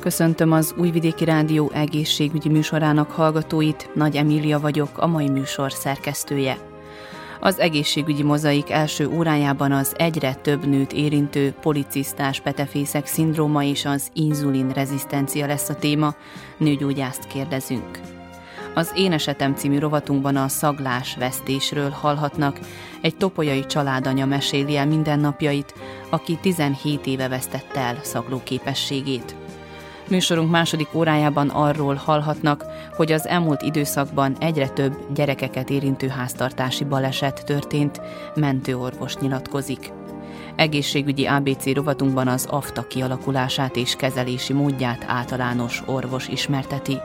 [0.00, 6.58] Köszöntöm az Újvidéki Rádió egészségügyi műsorának hallgatóit, Nagy Emília vagyok, a mai műsor szerkesztője.
[7.40, 14.10] Az egészségügyi mozaik első órájában az egyre több nőt érintő policisztás petefészek szindróma és az
[14.12, 16.14] inzulin rezisztencia lesz a téma,
[16.56, 18.00] nőgyógyászt kérdezünk.
[18.74, 22.58] Az Én esetem című rovatunkban a szaglás vesztésről hallhatnak.
[23.00, 25.74] Egy topolyai családanya meséli el mindennapjait,
[26.10, 29.39] aki 17 éve vesztette el szaglóképességét.
[30.10, 32.64] Műsorunk második órájában arról hallhatnak,
[32.96, 38.00] hogy az elmúlt időszakban egyre több gyerekeket érintő háztartási baleset történt,
[38.34, 39.92] mentőorvos nyilatkozik.
[40.56, 46.98] Egészségügyi ABC rovatunkban az afta kialakulását és kezelési módját általános orvos ismerteti.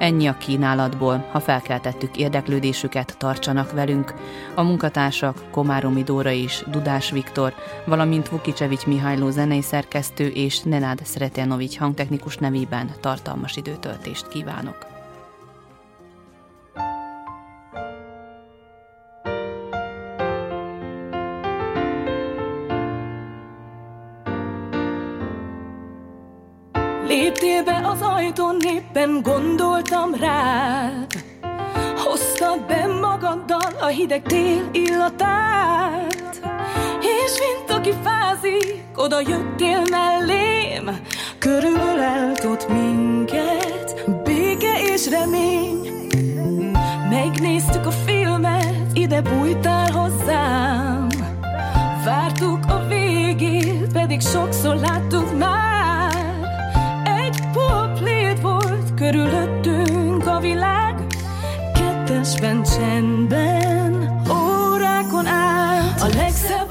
[0.00, 4.14] Ennyi a kínálatból, ha felkeltettük érdeklődésüket, tartsanak velünk.
[4.54, 7.54] A munkatársak Komáromi Dóra és Dudás Viktor,
[7.86, 14.89] valamint Vukicsevics Mihályló zenei szerkesztő és Nenád Szeretjanovics hangtechnikus nevében tartalmas időtöltést kívánok.
[27.30, 31.06] Léptél be az ajtón, éppen gondoltam rád
[31.96, 36.40] Hoztad be magaddal a hideg tél illatát.
[37.00, 41.00] És mint aki fázik, oda jöttél mellém.
[41.38, 46.08] Körülölelt ott minket, béke és remény.
[47.10, 51.08] Megnéztük a filmet, ide bújtál hozzám.
[52.04, 55.69] Vártuk a végét, pedig sokszor láttuk már
[59.00, 61.06] Körülöttünk a világ.
[61.74, 66.00] Kettesben csendben Órákon át.
[66.00, 66.69] A legszebb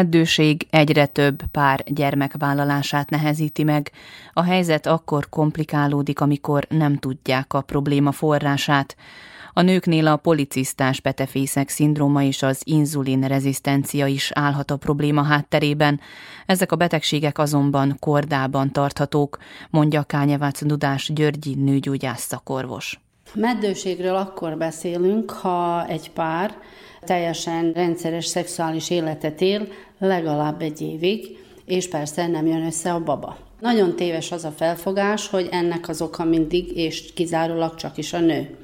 [0.00, 3.90] Meddőség egyre több pár gyermekvállalását nehezíti meg.
[4.32, 8.96] A helyzet akkor komplikálódik, amikor nem tudják a probléma forrását.
[9.52, 16.00] A nőknél a policisztás petefészek szindróma és az inzulin rezisztencia is állhat a probléma hátterében.
[16.46, 19.38] Ezek a betegségek azonban kordában tarthatók,
[19.70, 23.00] mondja Kányevác Dudás Györgyi nőgyógyász szakorvos.
[23.34, 26.54] Meddőségről akkor beszélünk, ha egy pár
[27.00, 29.68] teljesen rendszeres szexuális életet él
[30.06, 33.36] legalább egy évig, és persze nem jön össze a baba.
[33.60, 38.20] Nagyon téves az a felfogás, hogy ennek az oka mindig és kizárólag csak is a
[38.20, 38.56] nő.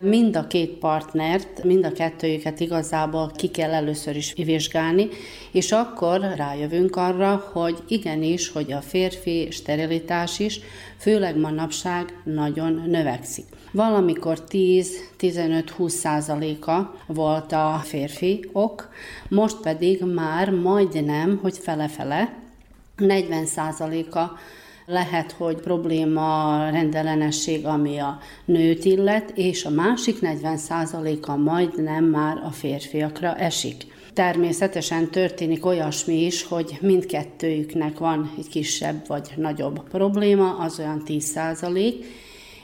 [0.00, 5.08] Mind a két partnert, mind a kettőjüket igazából ki kell először is vizsgálni,
[5.50, 10.60] és akkor rájövünk arra, hogy igenis, hogy a férfi sterilitás is,
[10.98, 13.44] főleg manapság nagyon növekszik.
[13.72, 18.88] Valamikor 10-15-20 százaléka volt a férfi ok,
[19.28, 22.38] most pedig már majdnem, hogy fele-fele,
[22.96, 24.38] 40 százaléka
[24.86, 32.50] lehet, hogy probléma rendellenesség, ami a nőt illet, és a másik 40%-a majdnem már a
[32.50, 33.86] férfiakra esik.
[34.12, 41.94] Természetesen történik olyasmi is, hogy mindkettőjüknek van egy kisebb vagy nagyobb probléma, az olyan 10%,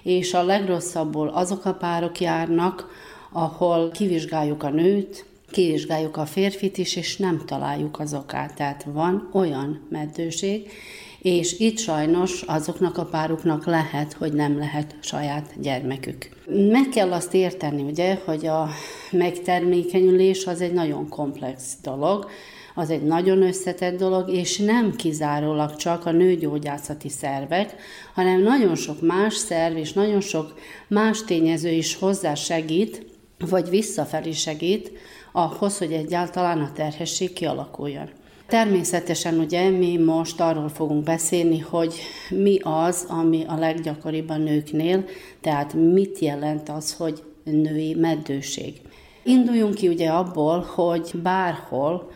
[0.06, 2.88] és a legrosszabbul azok a párok járnak,
[3.32, 8.54] ahol kivizsgáljuk a nőt, kivizsgáljuk a férfit is, és nem találjuk az okát.
[8.54, 10.70] Tehát van olyan meddőség,
[11.18, 16.28] és itt sajnos azoknak a páruknak lehet, hogy nem lehet saját gyermekük.
[16.70, 18.68] Meg kell azt érteni, ugye, hogy a
[19.10, 22.30] megtermékenyülés az egy nagyon komplex dolog,
[22.78, 27.74] az egy nagyon összetett dolog, és nem kizárólag csak a nőgyógyászati szervek,
[28.14, 30.54] hanem nagyon sok más szerv és nagyon sok
[30.88, 33.06] más tényező is hozzá segít,
[33.38, 34.92] vagy visszafelé segít
[35.32, 38.10] ahhoz, hogy egyáltalán a terhesség kialakuljon.
[38.46, 41.94] Természetesen ugye mi most arról fogunk beszélni, hogy
[42.30, 45.04] mi az, ami a leggyakoribb a nőknél,
[45.40, 48.80] tehát mit jelent az, hogy női meddőség.
[49.22, 52.10] Induljunk ki ugye abból, hogy bárhol,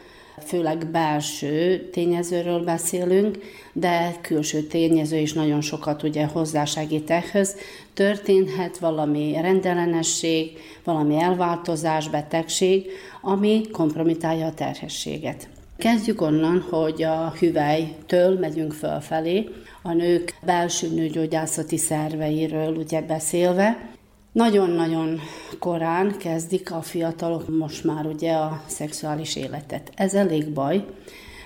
[0.45, 3.39] főleg belső tényezőről beszélünk,
[3.73, 7.57] de külső tényező is nagyon sokat ugye hozzásegít ehhez.
[7.95, 12.87] Történhet valami rendellenesség, valami elváltozás, betegség,
[13.23, 15.49] ami kompromitálja a terhességet.
[15.77, 19.49] Kezdjük onnan, hogy a hüvelytől megyünk fölfelé,
[19.83, 23.89] a nők belső nőgyógyászati szerveiről ugye beszélve.
[24.33, 25.21] Nagyon-nagyon
[25.59, 29.93] korán kezdik a fiatalok most már ugye a szexuális életet.
[29.95, 30.85] Ez elég baj,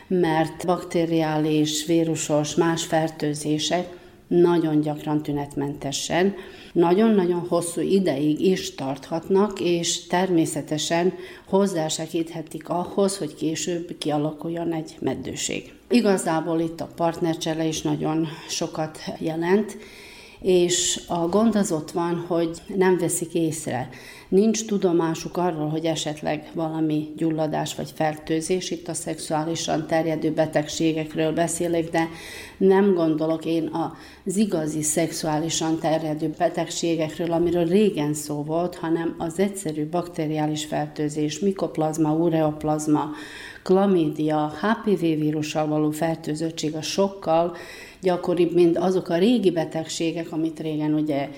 [0.07, 3.89] mert bakteriális, vírusos, más fertőzések
[4.27, 6.35] nagyon gyakran tünetmentesen,
[6.73, 11.13] nagyon-nagyon hosszú ideig is tarthatnak, és természetesen
[11.45, 15.73] hozzásegíthetik ahhoz, hogy később kialakuljon egy meddőség.
[15.91, 19.77] Igazából itt a partnercsele is nagyon sokat jelent,
[20.45, 23.89] és a gond az ott van, hogy nem veszik észre.
[24.29, 31.91] Nincs tudomásuk arról, hogy esetleg valami gyulladás vagy fertőzés, itt a szexuálisan terjedő betegségekről beszélek,
[31.91, 32.09] de
[32.57, 33.71] nem gondolok én
[34.25, 42.13] az igazi szexuálisan terjedő betegségekről, amiről régen szó volt, hanem az egyszerű bakteriális fertőzés, mikoplazma,
[42.13, 43.11] ureoplazma,
[43.63, 47.57] klamídia, HPV vírussal való fertőzöttség a sokkal
[48.05, 51.29] gyakoribb, mint azok a régi betegségek, amit régen ugye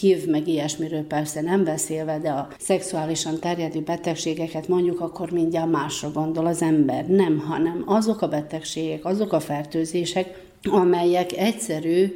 [0.00, 6.10] hív meg ilyesmiről persze nem beszélve, de a szexuálisan terjedő betegségeket mondjuk, akkor mindjárt másra
[6.10, 7.06] gondol az ember.
[7.06, 12.14] Nem, hanem azok a betegségek, azok a fertőzések, amelyek egyszerű,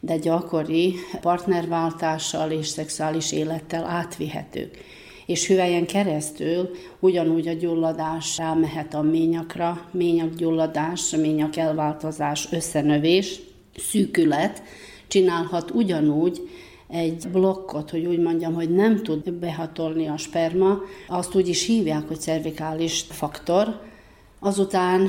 [0.00, 4.78] de gyakori partnerváltással és szexuális élettel átvihetők
[5.26, 13.40] és hüvelyen keresztül ugyanúgy a gyulladás rámehet a ményakra, ményakgyulladás, ményak elváltozás, összenövés,
[13.76, 14.62] szűkület,
[15.08, 16.48] csinálhat ugyanúgy
[16.88, 20.78] egy blokkot, hogy úgy mondjam, hogy nem tud behatolni a sperma,
[21.08, 23.80] azt úgy is hívják, hogy cervikális faktor,
[24.40, 25.08] azután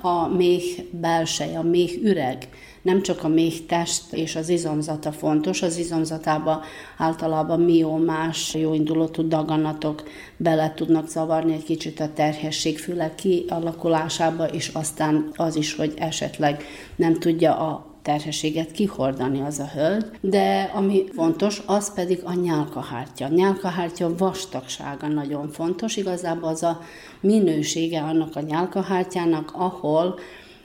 [0.00, 2.48] a méh belseje, a méh üreg,
[2.82, 6.62] nem csak a méh test és az izomzata fontos, az izomzatába
[6.96, 10.02] általában miomás, jóindulatú daganatok
[10.36, 16.64] bele tudnak zavarni egy kicsit a terhesség, főleg kialakulásába, és aztán az is, hogy esetleg
[16.96, 23.24] nem tudja a terhességet kihordani az a hölgy, de ami fontos, az pedig a nyálkahártya.
[23.24, 26.80] A nyálkahártya vastagsága nagyon fontos, igazából az a
[27.20, 30.18] minősége annak a nyálkahártyának, ahol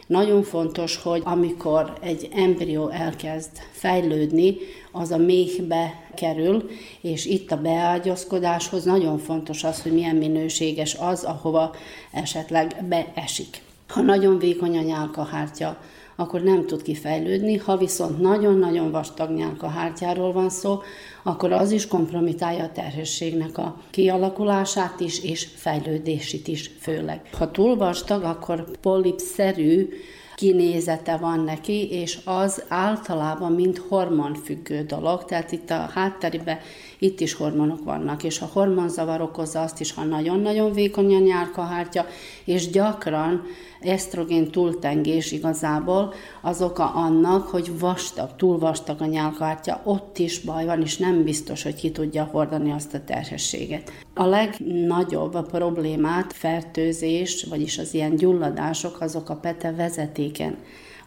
[0.07, 4.57] nagyon fontos, hogy amikor egy embrió elkezd fejlődni,
[4.91, 6.69] az a méhbe kerül,
[7.01, 11.75] és itt a beágyazkodáshoz nagyon fontos az, hogy milyen minőséges az, ahova
[12.11, 13.61] esetleg beesik.
[13.87, 15.77] Ha nagyon vékony a nyálkahártya,
[16.15, 17.57] akkor nem tud kifejlődni.
[17.57, 20.81] Ha viszont nagyon-nagyon vastag nyálkahártyáról van szó,
[21.23, 27.21] akkor az is kompromitálja a terhességnek a kialakulását is, és fejlődését is főleg.
[27.37, 29.89] Ha túl vastag, akkor polipszerű
[30.35, 36.57] kinézete van neki, és az általában mind hormonfüggő dolog, tehát itt a hátterében
[36.99, 42.05] itt is hormonok vannak, és a hormonzavar okozza azt is, ha nagyon-nagyon vékony a nyálkahártya,
[42.45, 43.43] és gyakran
[43.87, 50.65] esztrogén túltengés igazából az oka annak, hogy vastag, túl vastag a nyálkahártya, ott is baj
[50.65, 53.91] van, és nem biztos, hogy ki tudja hordani azt a terhességet.
[54.13, 60.57] A legnagyobb a problémát, fertőzés, vagyis az ilyen gyulladások, azok a pete vezetéken.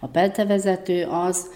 [0.01, 1.47] A petevezető az,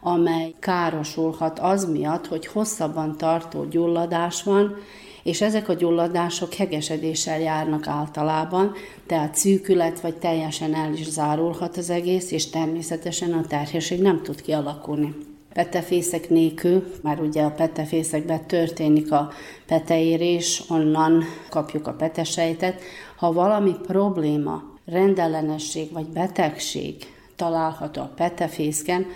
[0.00, 4.76] amely károsulhat az miatt, hogy hosszabban tartó gyulladás van,
[5.22, 8.72] és ezek a gyulladások hegesedéssel járnak általában,
[9.06, 14.40] tehát szűkület vagy teljesen el is zárulhat az egész, és természetesen a terhesség nem tud
[14.40, 15.14] kialakulni.
[15.52, 19.30] Petefészek nélkül, már ugye a petefészekben történik a
[19.66, 22.80] peteérés, onnan kapjuk a petesejtet.
[23.16, 26.94] Ha valami probléma, rendellenesség vagy betegség
[27.36, 29.06] található a petefészken,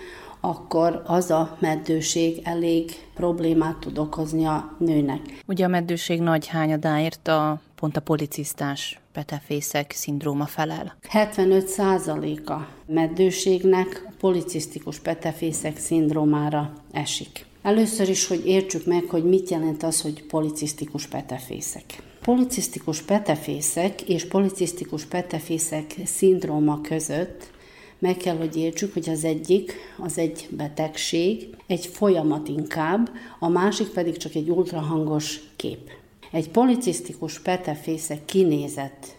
[0.47, 5.43] akkor az a meddőség elég problémát tud okozni a nőnek.
[5.47, 10.95] Ugye a meddőség nagy hányadáért a pont a policisztás petefészek szindróma felel.
[11.13, 12.53] 75%-a
[12.85, 17.45] meddőségnek a policisztikus petefészek szindrómára esik.
[17.61, 22.03] Először is, hogy értsük meg, hogy mit jelent az, hogy policisztikus petefészek.
[22.21, 27.55] Policisztikus petefészek és policisztikus petefészek szindróma között
[27.99, 33.87] meg kell, hogy értsük, hogy az egyik az egy betegség, egy folyamat inkább, a másik
[33.87, 35.89] pedig csak egy ultrahangos kép.
[36.31, 39.17] Egy policisztikus petefészek kinézet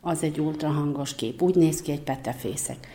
[0.00, 1.42] az egy ultrahangos kép.
[1.42, 2.88] Úgy néz ki egy petefészek.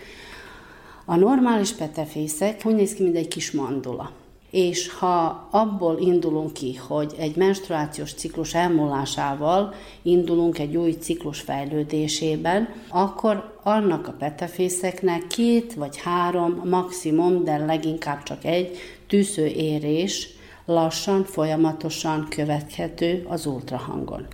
[1.05, 4.11] A normális petefészek úgy néz ki, mint egy kis mandula.
[4.51, 12.69] És ha abból indulunk ki, hogy egy menstruációs ciklus elmúlásával indulunk egy új ciklus fejlődésében,
[12.89, 20.29] akkor annak a petefészeknek két vagy három maximum, de leginkább csak egy tűző érés
[20.65, 24.27] lassan, folyamatosan követhető az ultrahangon.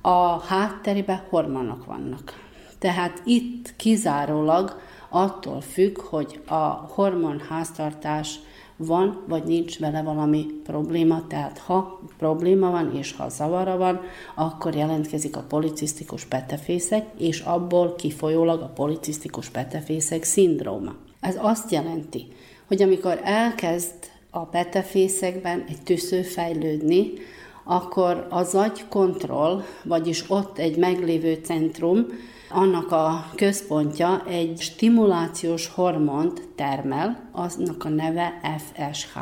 [0.00, 2.40] A hátterében hormonok vannak.
[2.78, 6.64] Tehát itt kizárólag attól függ, hogy a
[6.94, 8.38] hormonháztartás
[8.76, 14.00] van, vagy nincs vele valami probléma, tehát ha probléma van, és ha zavara van,
[14.34, 20.94] akkor jelentkezik a policisztikus petefészek, és abból kifolyólag a policisztikus petefészek szindróma.
[21.20, 22.26] Ez azt jelenti,
[22.66, 23.94] hogy amikor elkezd
[24.30, 27.12] a petefészekben egy tüsző fejlődni,
[27.64, 32.06] akkor az agykontroll, vagyis ott egy meglévő centrum,
[32.54, 39.18] annak a központja egy stimulációs hormont termel, aznak a neve FSH.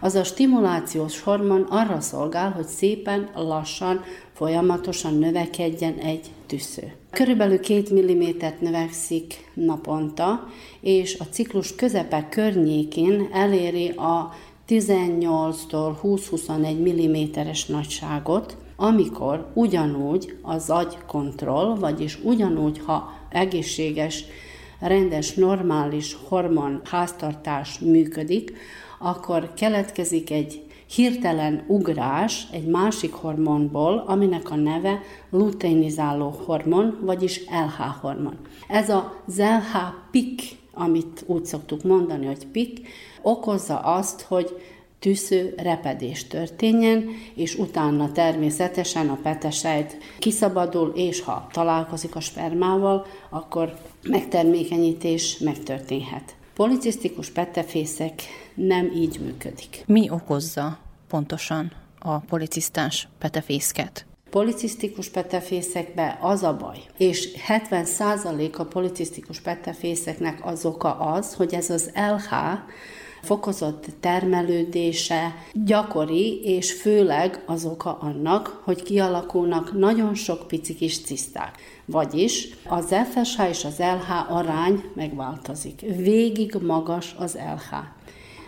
[0.00, 4.00] Az a stimulációs hormon arra szolgál, hogy szépen, lassan,
[4.32, 6.92] folyamatosan növekedjen egy tüsző.
[7.10, 10.46] Körülbelül 2 mm növekszik naponta,
[10.80, 14.32] és a ciklus közepe környékén eléri a
[14.68, 24.24] 18-tól 20-21 mm-es nagyságot, amikor ugyanúgy az agykontroll, vagyis ugyanúgy, ha egészséges,
[24.80, 28.52] rendes, normális hormon háztartás működik,
[28.98, 35.00] akkor keletkezik egy hirtelen ugrás egy másik hormonból, aminek a neve
[35.30, 38.36] luteinizáló hormon, vagyis LH hormon.
[38.68, 39.78] Ez az LH
[40.10, 40.42] pik,
[40.74, 42.88] amit úgy szoktuk mondani, hogy pik,
[43.22, 44.60] okozza azt, hogy
[45.04, 53.76] tűző repedés történjen, és utána természetesen a petesejt kiszabadul, és ha találkozik a spermával, akkor
[54.02, 56.36] megtermékenyítés megtörténhet.
[56.54, 58.22] Policisztikus petefészek
[58.54, 59.82] nem így működik.
[59.86, 64.06] Mi okozza pontosan a policisztás petefészket?
[64.30, 71.70] policisztikus petefészekbe az a baj, és 70% a policisztikus petefészeknek az oka az, hogy ez
[71.70, 72.32] az LH,
[73.24, 81.58] fokozott termelődése gyakori, és főleg az oka annak, hogy kialakulnak nagyon sok pici kis ciszták.
[81.84, 85.80] Vagyis az FSH és az LH arány megváltozik.
[85.96, 87.76] Végig magas az LH.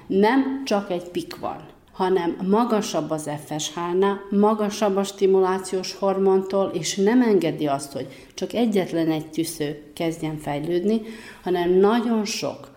[0.07, 7.23] Nem csak egy pik van, hanem magasabb az FSH-nál, magasabb a stimulációs hormontól, és nem
[7.23, 11.03] engedi azt, hogy csak egyetlen egy tűző kezdjen fejlődni,
[11.43, 12.75] hanem nagyon sok,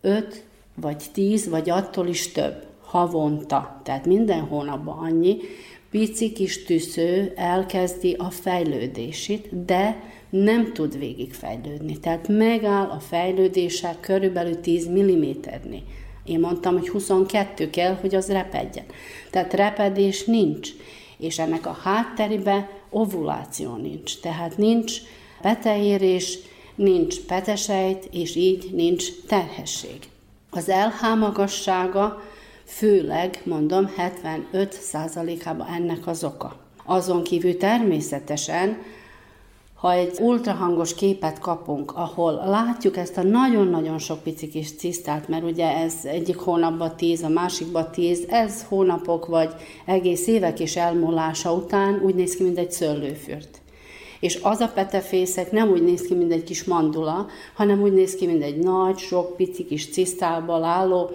[0.00, 0.44] 5,
[0.80, 5.36] vagy 10, vagy attól is több havonta, tehát minden hónapban annyi
[5.90, 11.98] pici kis tűző elkezdi a fejlődését, de nem tud végigfejlődni.
[11.98, 15.82] Tehát megáll a fejlődése körülbelül 10 mm-nél.
[16.24, 18.84] Én mondtam, hogy 22 kell, hogy az repedjen.
[19.30, 20.70] Tehát repedés nincs.
[21.18, 24.20] És ennek a hátteribe ovuláció nincs.
[24.20, 25.00] Tehát nincs
[25.40, 26.38] peteérés,
[26.74, 29.98] nincs petesejt, és így nincs terhesség.
[30.50, 32.22] Az LH magassága
[32.64, 36.56] főleg, mondom, 75%-ában ennek az oka.
[36.84, 38.78] Azon kívül természetesen
[39.80, 45.42] ha egy ultrahangos képet kapunk, ahol látjuk ezt a nagyon-nagyon sok pici kis cisztát, mert
[45.44, 51.52] ugye ez egyik hónapban tíz, a másikban tíz, ez hónapok vagy egész évek is elmúlása
[51.52, 53.60] után úgy néz ki, mint egy szőlőfürt.
[54.20, 58.14] És az a petefészek nem úgy néz ki, mint egy kis mandula, hanem úgy néz
[58.14, 61.10] ki, mint egy nagy, sok pici kis cisztából álló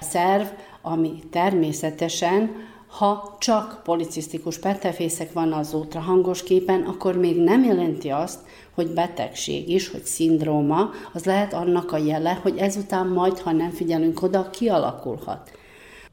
[0.00, 0.46] szerv,
[0.82, 2.50] ami természetesen
[2.86, 8.40] ha csak policisztikus petefészek van az ultrahangos képen, akkor még nem jelenti azt,
[8.74, 13.70] hogy betegség is, hogy szindróma, az lehet annak a jele, hogy ezután majd, ha nem
[13.70, 15.50] figyelünk oda, kialakulhat.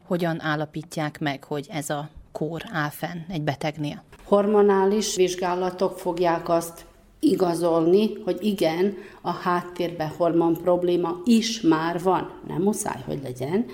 [0.07, 4.03] Hogyan állapítják meg, hogy ez a kór áll fenn egy betegnél?
[4.23, 6.85] Hormonális vizsgálatok fogják azt
[7.19, 12.29] igazolni, hogy igen, a háttérben hormon probléma is már van.
[12.47, 13.65] Nem muszáj, hogy legyen,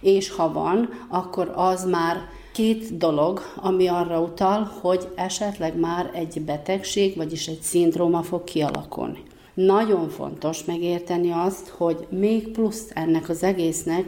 [0.00, 2.16] és ha van, akkor az már
[2.52, 9.22] két dolog, ami arra utal, hogy esetleg már egy betegség, vagyis egy szindróma fog kialakulni.
[9.54, 14.04] Nagyon fontos megérteni azt, hogy még plusz ennek az egésznek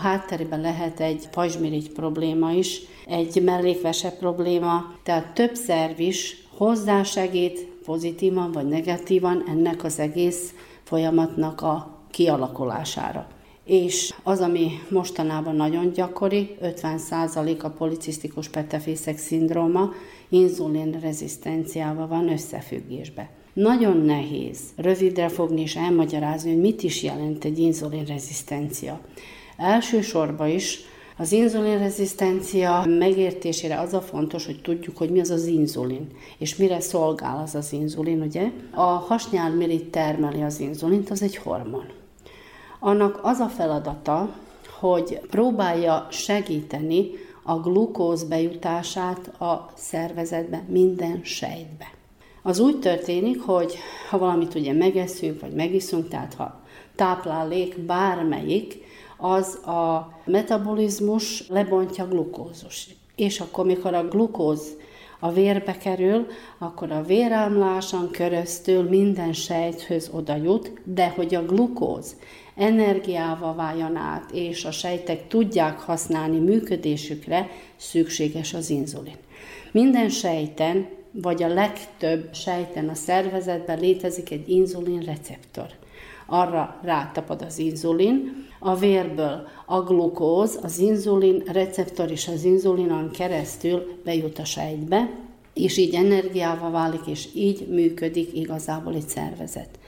[0.00, 7.66] a hátterében lehet egy pajzsmirigy probléma is, egy mellékvese probléma, tehát több szerv is hozzásegít
[7.84, 13.28] pozitívan vagy negatívan ennek az egész folyamatnak a kialakulására
[13.64, 19.92] és az, ami mostanában nagyon gyakori, 50% a policisztikus petefészek szindróma
[20.28, 23.30] inzulin rezisztenciával van összefüggésbe.
[23.52, 29.00] Nagyon nehéz rövidre fogni és elmagyarázni, hogy mit is jelent egy inzulin rezisztencia.
[29.60, 30.80] Elsősorban is
[31.16, 36.80] az inzulinrezisztencia megértésére az a fontos, hogy tudjuk, hogy mi az az inzulin, és mire
[36.80, 38.50] szolgál az az inzulin, ugye?
[38.70, 41.84] A hasnyálmirigy termeli az inzulint, az egy hormon
[42.80, 44.34] annak az a feladata,
[44.78, 47.10] hogy próbálja segíteni
[47.42, 51.86] a glukóz bejutását a szervezetbe, minden sejtbe.
[52.42, 53.74] Az úgy történik, hogy
[54.10, 56.60] ha valamit ugye megeszünk, vagy megiszunk, tehát ha
[56.96, 58.88] táplálék bármelyik,
[59.20, 62.88] az a metabolizmus lebontja glukózus.
[63.16, 64.76] És akkor, mikor a glukóz
[65.18, 66.26] a vérbe kerül,
[66.58, 72.16] akkor a vérámláson keresztül minden sejthöz oda jut, de hogy a glukóz
[72.56, 79.16] energiával váljon át, és a sejtek tudják használni működésükre, szükséges az inzulin.
[79.72, 85.66] Minden sejten, vagy a legtöbb sejten a szervezetben létezik egy inzulin receptor.
[86.32, 94.00] Arra rátapad az inzulin, a vérből a glukóz, az inzulin receptor és az inzulinon keresztül
[94.04, 95.10] bejut a sejtbe,
[95.54, 99.78] és így energiával válik, és így működik igazából egy szervezet.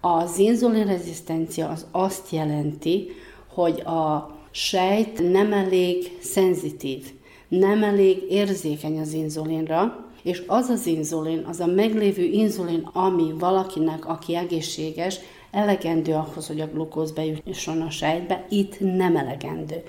[0.00, 3.08] Az inzulinrezisztencia az azt jelenti,
[3.54, 7.12] hogy a sejt nem elég szenzitív,
[7.48, 14.08] nem elég érzékeny az inzulinra, és az az inzulin, az a meglévő inzulin, ami valakinek,
[14.08, 15.18] aki egészséges,
[15.50, 19.82] elegendő ahhoz, hogy a glukóz bejusson a sejtbe, itt nem elegendő.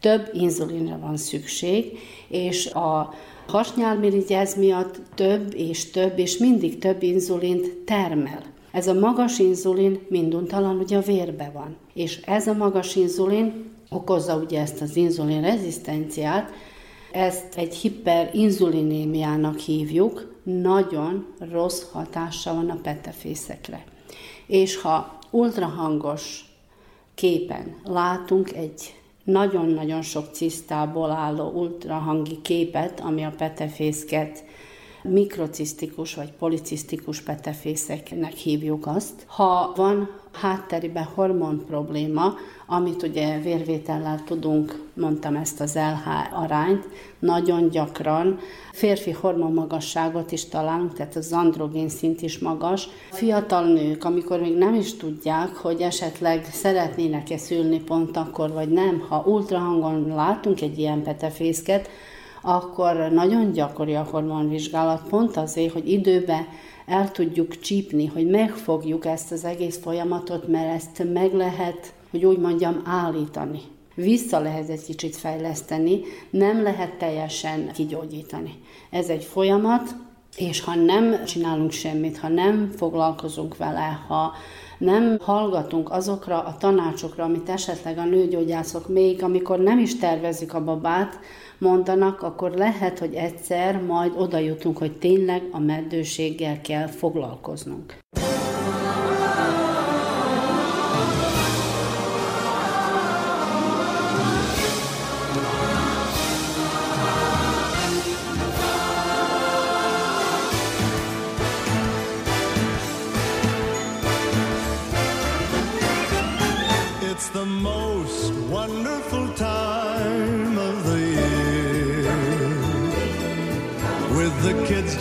[0.00, 3.14] Több inzulinra van szükség, és a
[3.46, 8.42] hasnyálmirigy miatt több és több, és mindig több inzulint termel.
[8.72, 14.36] Ez a magas inzulin minduntalan ugye a vérbe van, és ez a magas inzulin okozza
[14.36, 16.50] ugye ezt az inzulin rezisztenciát,
[17.12, 23.84] ezt egy hiperinzulinémiának hívjuk, nagyon rossz hatása van a petefészekre.
[24.46, 26.44] És ha ultrahangos
[27.14, 28.94] képen látunk egy
[29.24, 34.44] nagyon-nagyon sok cisztából álló ultrahangi képet, ami a petefészket
[35.02, 39.24] mikrocisztikus vagy policisztikus petefészeknek hívjuk azt.
[39.26, 42.34] Ha van hátteriben hormon probléma,
[42.66, 46.88] amit ugye vérvétellel tudunk, mondtam ezt az LH arányt,
[47.18, 48.38] nagyon gyakran
[48.72, 52.88] férfi hormonmagasságot is találunk, tehát az androgén szint is magas.
[53.10, 59.06] Fiatal nők, amikor még nem is tudják, hogy esetleg szeretnének-e szülni pont akkor, vagy nem,
[59.08, 61.88] ha ultrahangon látunk egy ilyen petefészket,
[62.42, 66.46] akkor nagyon gyakori a hormonvizsgálat, pont azért, hogy időben
[66.90, 72.38] el tudjuk csípni, hogy megfogjuk ezt az egész folyamatot, mert ezt meg lehet, hogy úgy
[72.38, 73.60] mondjam, állítani.
[73.94, 76.00] vissza lehet egy kicsit fejleszteni,
[76.30, 78.54] nem lehet teljesen kigyógyítani.
[78.90, 79.94] Ez egy folyamat,
[80.36, 84.32] és ha nem csinálunk semmit, ha nem foglalkozunk vele, ha
[84.78, 90.64] nem hallgatunk azokra a tanácsokra, amit esetleg a nőgyógyászok még, amikor nem is tervezik a
[90.64, 91.18] babát,
[91.60, 97.98] mondanak, akkor lehet, hogy egyszer majd oda jutunk, hogy tényleg a meddőséggel kell foglalkoznunk.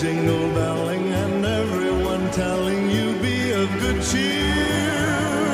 [0.10, 5.54] Jingle belling and everyone telling you be of good cheer.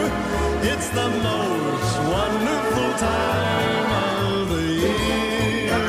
[0.72, 5.84] It's the most wonderful time of the year.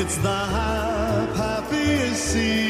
[0.00, 0.40] It's the
[1.40, 2.69] happiest season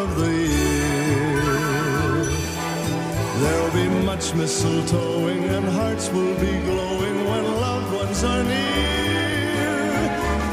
[3.41, 8.61] of be much mistletoeing and hearts will be glowing when loved ones are near.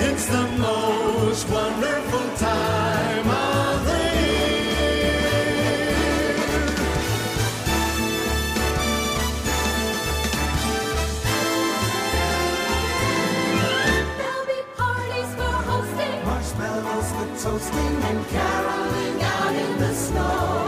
[0.09, 5.19] It's the most wonderful time of the year.
[14.19, 20.68] There'll be parties for hosting, marshmallows for toasting, and caroling out in the snow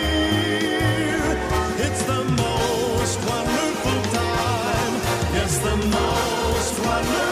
[5.63, 7.30] The most wonderful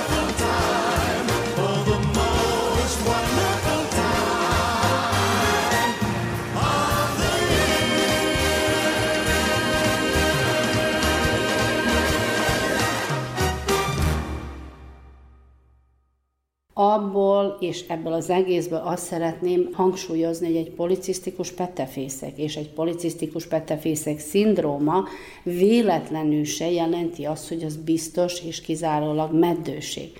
[16.82, 23.46] Abból és ebből az egészből azt szeretném hangsúlyozni, hogy egy policisztikus petefészek és egy policisztikus
[23.48, 25.04] petefészek szindróma
[25.44, 30.12] véletlenül se jelenti azt, hogy az biztos és kizárólag meddőség.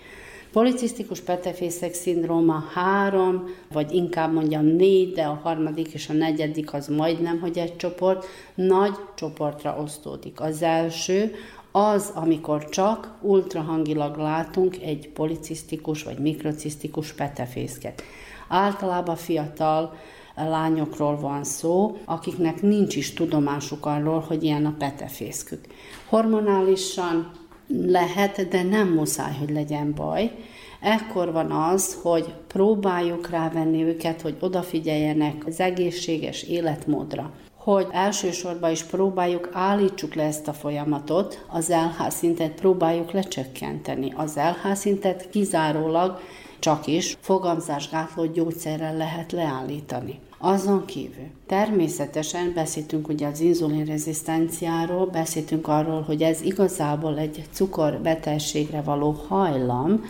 [0.52, 6.88] Policisztikus petefészek szindróma három, vagy inkább mondjam négy, de a harmadik és a negyedik az
[6.88, 10.42] majdnem, hogy egy csoport, nagy csoportra osztódik.
[10.42, 11.32] Az első
[11.72, 18.04] az, amikor csak ultrahangilag látunk egy policisztikus vagy mikrocisztikus petefészket.
[18.48, 19.94] Általában fiatal
[20.36, 25.66] lányokról van szó, akiknek nincs is tudomásuk arról, hogy ilyen a petefészkük.
[26.06, 27.32] Hormonálisan
[27.68, 30.32] lehet, de nem muszáj, hogy legyen baj.
[30.80, 38.84] Ekkor van az, hogy próbáljuk rávenni őket, hogy odafigyeljenek az egészséges életmódra hogy elsősorban is
[38.84, 44.14] próbáljuk, állítsuk le ezt a folyamatot, az LH szintet próbáljuk lecsökkenteni.
[44.16, 46.20] Az LH szintet kizárólag
[46.60, 50.20] csak is fogamzásgátló gyógyszerrel lehet leállítani.
[50.38, 59.12] Azon kívül természetesen beszéltünk ugye az inzulinrezisztenciáról, beszéltünk arról, hogy ez igazából egy cukorbetegségre való
[59.28, 60.04] hajlam,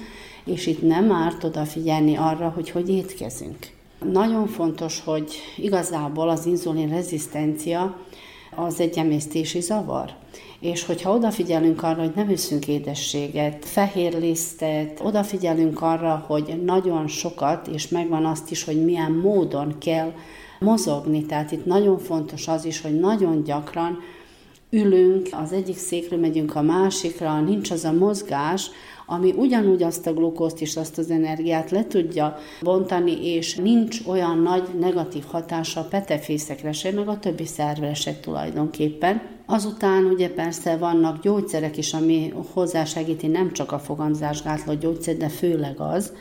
[0.45, 3.78] és itt nem árt odafigyelni arra, hogy hogy étkezünk.
[4.05, 7.97] Nagyon fontos, hogy igazából az inzulin rezisztencia
[8.55, 10.13] az egy emésztési zavar.
[10.59, 17.67] És hogyha odafigyelünk arra, hogy nem üszünk édességet, fehér lisztet, odafigyelünk arra, hogy nagyon sokat,
[17.67, 20.13] és megvan azt is, hogy milyen módon kell
[20.59, 21.25] mozogni.
[21.25, 23.99] Tehát itt nagyon fontos az is, hogy nagyon gyakran
[24.69, 28.71] ülünk, az egyik székről megyünk a másikra, nincs az a mozgás,
[29.05, 34.39] ami ugyanúgy azt a glukózt és azt az energiát le tudja bontani, és nincs olyan
[34.39, 39.21] nagy negatív hatása a petefészekre se, meg a többi szervre se tulajdonképpen.
[39.45, 45.79] Azután ugye persze vannak gyógyszerek is, ami hozzásegíti nem csak a fogamzásgátló gyógyszer, de főleg
[45.79, 46.13] az,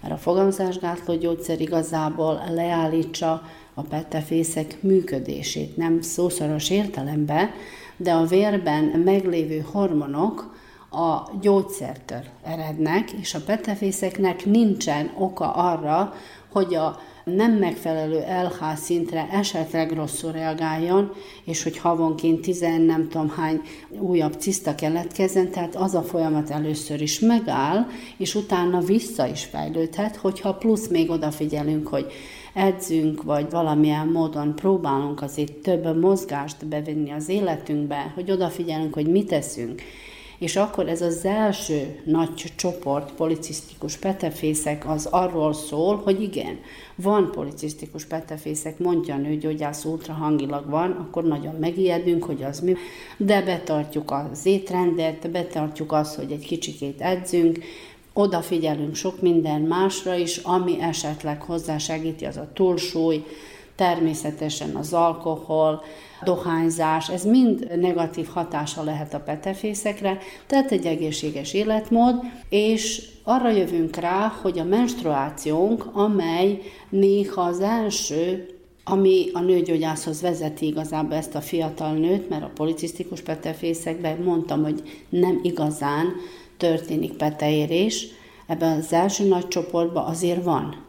[0.00, 3.42] mert a fogamzásgátló gyógyszer igazából leállítsa
[3.74, 7.50] a petefészek működését, nem szószoros értelemben,
[7.96, 10.54] de a vérben meglévő hormonok
[10.90, 16.14] a gyógyszertől erednek, és a petefészeknek nincsen oka arra,
[16.52, 21.12] hogy a nem megfelelő LH szintre esetleg rosszul reagáljon,
[21.44, 23.60] és hogy havonként tizen nem tudom hány
[23.98, 30.16] újabb ciszta keletkezzen, tehát az a folyamat először is megáll, és utána vissza is fejlődhet,
[30.16, 32.12] hogyha plusz még odafigyelünk, hogy
[32.54, 39.26] edzünk, vagy valamilyen módon próbálunk azért több mozgást bevenni az életünkbe, hogy odafigyelünk, hogy mit
[39.26, 39.82] teszünk,
[40.38, 46.58] és akkor ez az első nagy csoport policisztikus petefészek az arról szól, hogy igen,
[46.94, 52.74] van policisztikus petefészek, mondja a nőgyógyász ultrahangilag van, akkor nagyon megijedünk, hogy az mi,
[53.16, 57.58] de betartjuk az étrendet, betartjuk azt, hogy egy kicsikét edzünk,
[58.14, 63.24] odafigyelünk sok minden másra is, ami esetleg hozzásegíti, az a túlsúly,
[63.76, 65.82] természetesen az alkohol,
[66.24, 72.14] dohányzás, ez mind negatív hatása lehet a petefészekre, tehát egy egészséges életmód,
[72.48, 78.48] és arra jövünk rá, hogy a menstruációnk, amely néha az első
[78.86, 85.04] ami a nőgyógyászhoz vezeti igazából ezt a fiatal nőt, mert a policisztikus petefészekben mondtam, hogy
[85.08, 86.06] nem igazán
[86.64, 88.06] történik peteérés,
[88.46, 90.82] ebben az első nagy csoportban azért van.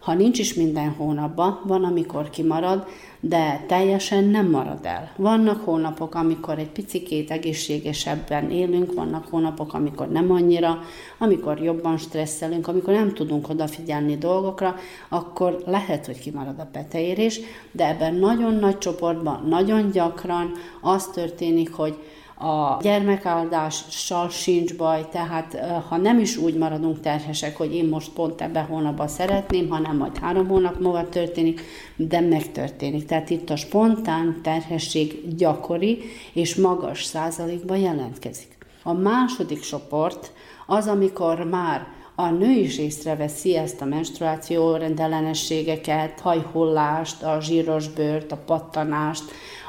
[0.00, 2.86] Ha nincs is minden hónapban, van, amikor kimarad,
[3.20, 5.12] de teljesen nem marad el.
[5.16, 10.78] Vannak hónapok, amikor egy picikét egészségesebben élünk, vannak hónapok, amikor nem annyira,
[11.18, 14.74] amikor jobban stresszelünk, amikor nem tudunk odafigyelni dolgokra,
[15.08, 17.40] akkor lehet, hogy kimarad a peteérés,
[17.72, 21.98] de ebben nagyon nagy csoportban, nagyon gyakran az történik, hogy
[22.44, 25.56] a gyermekáldással sincs baj, tehát
[25.88, 30.18] ha nem is úgy maradunk terhesek, hogy én most pont ebben hónapban szeretném, hanem majd
[30.18, 31.60] három hónap múlva történik,
[31.96, 33.06] de megtörténik.
[33.06, 36.02] Tehát itt a spontán terhesség gyakori
[36.32, 38.56] és magas százalékban jelentkezik.
[38.82, 40.32] A második csoport
[40.66, 48.32] az, amikor már a nő is észreveszi ezt a menstruáció rendellenességeket, hajhullást, a zsíros bőrt,
[48.32, 49.24] a pattanást,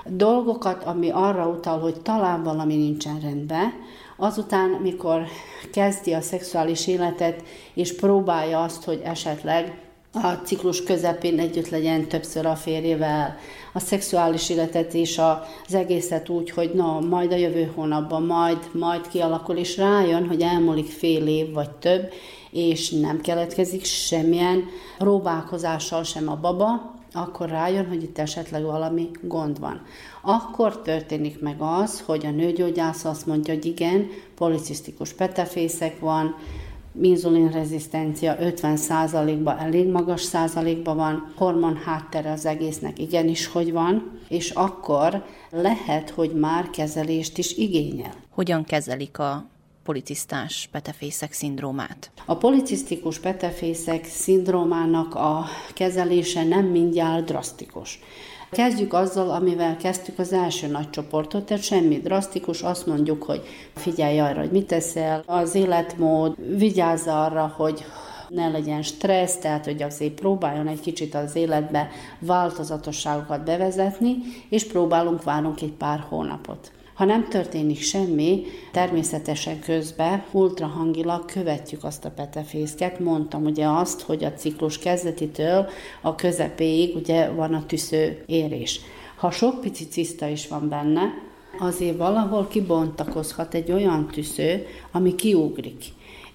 [0.06, 3.74] dolgokat, ami arra utal, hogy talán valami nincsen rendben,
[4.18, 5.26] azután, mikor
[5.72, 9.80] kezdi a szexuális életet, és próbálja azt, hogy esetleg
[10.14, 13.38] a ciklus közepén együtt legyen többször a férjével,
[13.74, 19.08] a szexuális életet és az egészet úgy, hogy na, majd a jövő hónapban, majd, majd
[19.08, 22.12] kialakul, és rájön, hogy elmúlik fél év vagy több,
[22.56, 24.64] és nem keletkezik semmilyen
[24.98, 29.82] próbálkozással sem a baba, akkor rájön, hogy itt esetleg valami gond van.
[30.22, 36.36] Akkor történik meg az, hogy a nőgyógyász azt mondja, hogy igen, policisztikus petefészek van,
[37.02, 45.26] inzulinrezisztencia 50%-ban elég magas százalékban van, hormon háttere az egésznek igenis, hogy van, és akkor
[45.50, 48.14] lehet, hogy már kezelést is igényel.
[48.30, 49.46] Hogyan kezelik a
[49.86, 52.12] policisztás petefészek szindrómát?
[52.26, 58.00] A policisztikus petefészek szindrómának a kezelése nem mindjárt drasztikus.
[58.52, 63.42] Kezdjük azzal, amivel kezdtük az első nagy csoportot, tehát semmi drasztikus, azt mondjuk, hogy
[63.76, 67.86] figyelj arra, hogy mit teszel, az életmód, vigyázz arra, hogy
[68.30, 74.16] ne legyen stressz, tehát hogy azért próbáljon egy kicsit az életbe változatosságokat bevezetni,
[74.50, 76.75] és próbálunk, várunk egy pár hónapot.
[76.96, 83.00] Ha nem történik semmi, természetesen közben ultrahangilag követjük azt a petefészket.
[83.00, 85.70] Mondtam ugye azt, hogy a ciklus kezdetitől
[86.02, 88.80] a közepéig ugye van a tüsző érés.
[89.16, 91.14] Ha sok pici ciszta is van benne,
[91.60, 95.84] azért valahol kibontakozhat egy olyan tüsző, ami kiugrik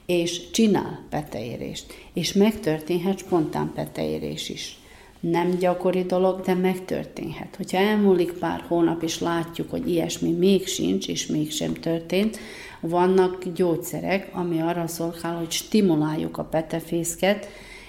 [0.07, 4.80] és csinál peteérést, és megtörténhet spontán peteérés is
[5.21, 7.57] nem gyakori dolog, de megtörténhet.
[7.57, 12.39] Hogyha elmúlik pár hónap, és látjuk, hogy ilyesmi még sincs, és mégsem történt,
[12.81, 17.49] vannak gyógyszerek, ami arra szolgál, hogy stimuláljuk a petefészket,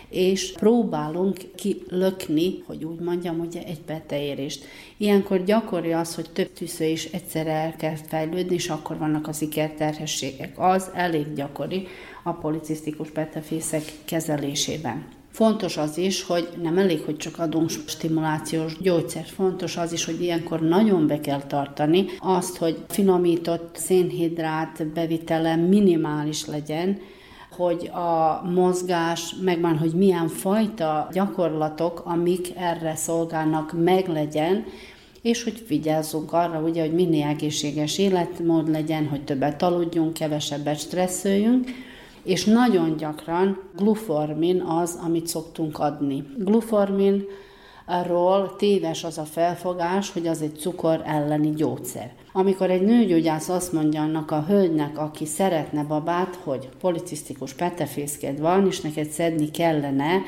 [0.09, 4.65] és próbálunk kilökni, hogy úgy mondjam, ugye egy beteérést.
[4.97, 10.53] Ilyenkor gyakori az, hogy több tűző is egyszerre elkezd fejlődni, és akkor vannak az ikerterhességek.
[10.59, 11.87] Az elég gyakori
[12.23, 15.20] a policisztikus petefészek kezelésében.
[15.31, 20.21] Fontos az is, hogy nem elég, hogy csak adunk stimulációs gyógyszert, fontos az is, hogy
[20.21, 26.99] ilyenkor nagyon be kell tartani azt, hogy finomított szénhidrát bevitele minimális legyen,
[27.51, 34.65] hogy a mozgás, megvan, hogy milyen fajta gyakorlatok, amik erre szolgálnak, meglegyen,
[35.21, 41.69] és hogy vigyázzunk arra, ugye, hogy minél egészséges életmód legyen, hogy többet aludjunk, kevesebbet stresszoljunk,
[42.23, 46.23] és nagyon gyakran gluformin az, amit szoktunk adni.
[46.37, 47.25] Gluformin
[47.85, 52.11] arról téves az a felfogás, hogy az egy cukor elleni gyógyszer.
[52.33, 58.67] Amikor egy nőgyógyász azt mondja annak a hölgynek, aki szeretne babát, hogy policisztikus petefészked van,
[58.67, 60.21] és neked szedni kellene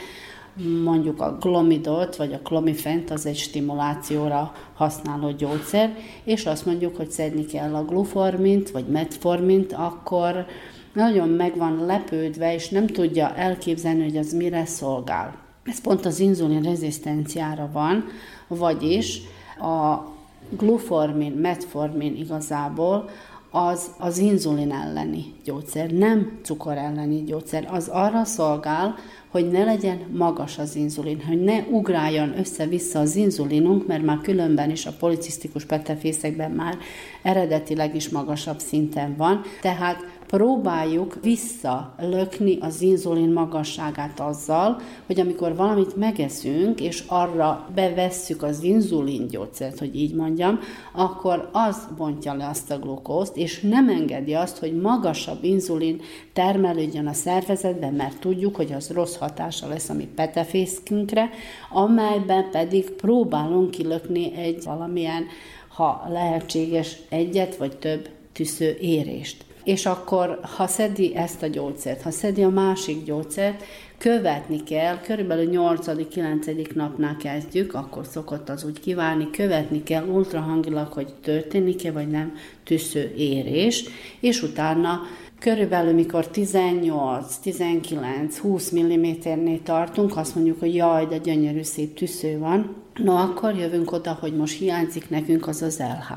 [0.84, 7.10] mondjuk a glomidot, vagy a klomifent, az egy stimulációra használó gyógyszer, és azt mondjuk, hogy
[7.10, 10.46] szedni kell a gluformint, vagy metformint, akkor
[10.94, 15.36] nagyon meg van lepődve, és nem tudja elképzelni, hogy az mire szolgál.
[15.64, 18.06] Ez pont az inzulin rezisztenciára van,
[18.48, 19.22] vagyis
[19.60, 20.12] a
[20.58, 23.10] gluformin, metformin igazából
[23.56, 27.68] az az inzulin elleni gyógyszer, nem cukor elleni gyógyszer.
[27.72, 28.96] Az arra szolgál,
[29.28, 34.72] hogy ne legyen magas az inzulin, hogy ne ugráljon össze-vissza az inzulinunk, mert már különben
[34.72, 36.78] is a policisztikus petefészekben már
[37.22, 39.42] eredetileg is magasabb szinten van.
[39.62, 48.64] Tehát próbáljuk visszalökni az inzulin magasságát azzal, hogy amikor valamit megeszünk, és arra bevesszük az
[48.64, 50.60] inzulin gyógyszert, hogy így mondjam,
[50.94, 56.02] akkor az bontja le azt a glukózt, és nem engedi azt, hogy magasabb inzulin
[56.34, 61.30] termelődjön a szervezetben, mert tudjuk, hogy az rossz hatása lesz a mi petefészkünkre,
[61.72, 65.26] amelyben pedig próbálunk kilökni egy valamilyen,
[65.68, 72.12] ha lehetséges, egyet vagy több tüsző érést és akkor, ha szedi ezt a gyógyszert, ha
[72.12, 73.64] szedi a másik gyógyszert,
[73.98, 76.74] követni kell, körülbelül 8.-9.
[76.74, 83.14] napnál kezdjük, akkor szokott az úgy kiválni, követni kell ultrahangilag, hogy történik-e vagy nem tüsző
[83.18, 83.84] érés,
[84.20, 85.02] és utána
[85.44, 92.40] Körülbelül, mikor 18, 19, 20 mm-nél tartunk, azt mondjuk, hogy jaj, de gyönyörű szép tüsző
[92.40, 96.12] van, no akkor jövünk oda, hogy most hiányzik nekünk az az LH.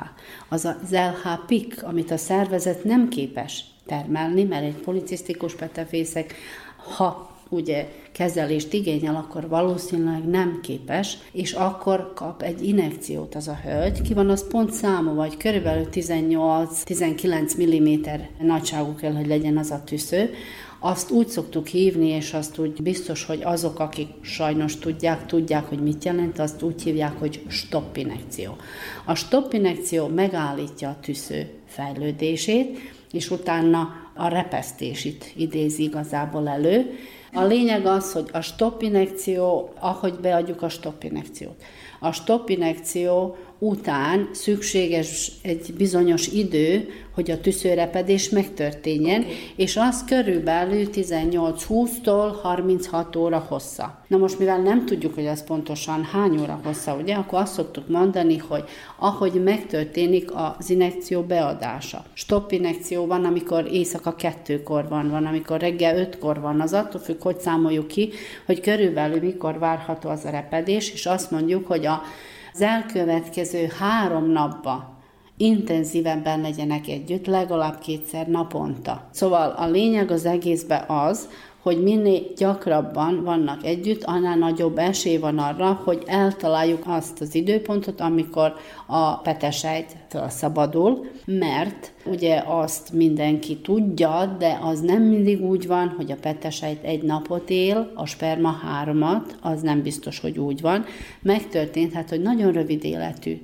[0.48, 6.34] Az az LH pik, amit a szervezet nem képes termelni, mert egy policisztikus petefészek,
[6.96, 13.59] ha ugye kezelést igényel, akkor valószínűleg nem képes, és akkor kap egy inekciót az a
[13.64, 14.02] hölgy.
[14.02, 18.11] Ki van az pont számú, vagy körülbelül 18-19 mm
[18.46, 20.30] nagyságú kell, hogy legyen az a tüsző,
[20.78, 25.82] azt úgy szoktuk hívni, és azt úgy biztos, hogy azok, akik sajnos tudják, tudják, hogy
[25.82, 28.56] mit jelent, azt úgy hívják, hogy stoppinekció.
[29.04, 32.78] A stoppinekció megállítja a tüsző fejlődését,
[33.12, 36.98] és utána a repesztését idézi igazából elő,
[37.32, 41.62] a lényeg az, hogy a stoppinekció, ahogy beadjuk a stoppinekciót.
[42.00, 49.34] A stoppinekció után szükséges egy bizonyos idő, hogy a tüszőrepedés megtörténjen, okay.
[49.56, 54.00] és az körülbelül 18-20-tól 36 óra hossza.
[54.06, 57.88] Na most, mivel nem tudjuk, hogy az pontosan hány óra hossza, ugye, akkor azt szoktuk
[57.88, 58.64] mondani, hogy
[58.96, 62.04] ahogy megtörténik az inekció beadása.
[62.12, 67.22] Stop inekció van, amikor éjszaka kettőkor van, van, amikor reggel ötkor van, az attól függ,
[67.22, 68.10] hogy számoljuk ki,
[68.46, 72.02] hogy körülbelül mikor várható az a repedés, és azt mondjuk, hogy a
[72.56, 74.94] az elkövetkező három napba
[75.36, 79.08] intenzívebben legyenek együtt, legalább kétszer naponta.
[79.10, 81.28] Szóval a lényeg az egészben az,
[81.66, 88.00] hogy minél gyakrabban vannak együtt, annál nagyobb esély van arra, hogy eltaláljuk azt az időpontot,
[88.00, 88.55] amikor
[88.87, 96.11] a petesejt felszabadul, mert ugye azt mindenki tudja, de az nem mindig úgy van, hogy
[96.11, 100.85] a petesejt egy napot él, a sperma háromat, az nem biztos, hogy úgy van.
[101.22, 103.38] Megtörtént, hát, hogy nagyon rövid életű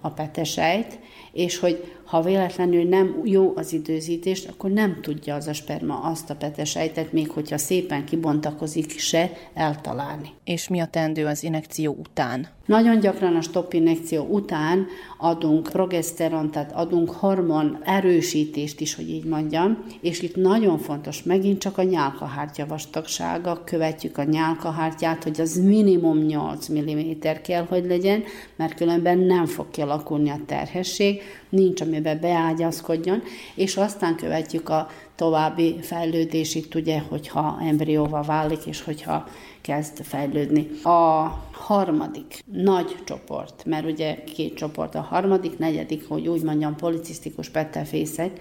[0.00, 0.98] a petesejt,
[1.32, 6.30] és hogy ha véletlenül nem jó az időzítés, akkor nem tudja az a sperma azt
[6.30, 10.30] a petesejtet, még hogyha szépen kibontakozik, se eltalálni.
[10.44, 12.48] És mi a tendő az inekció után?
[12.66, 14.86] Nagyon gyakran a stop inekció után
[15.18, 21.58] adunk progeszteron, tehát adunk hormon erősítést is, hogy így mondjam, és itt nagyon fontos megint
[21.58, 28.22] csak a nyálkahártya vastagsága, követjük a nyálkahártyát, hogy az minimum 8 mm kell, hogy legyen,
[28.56, 31.22] mert különben nem fog kialakulni a terhesség,
[31.54, 33.22] nincs, amiben beágyazkodjon,
[33.54, 39.28] és aztán követjük a további fejlődését, ugye, hogyha embrióval válik, és hogyha
[39.60, 40.70] kezd fejlődni.
[40.82, 47.48] A harmadik nagy csoport, mert ugye két csoport, a harmadik, negyedik, hogy úgy mondjam, policisztikus
[47.48, 48.40] petefészek,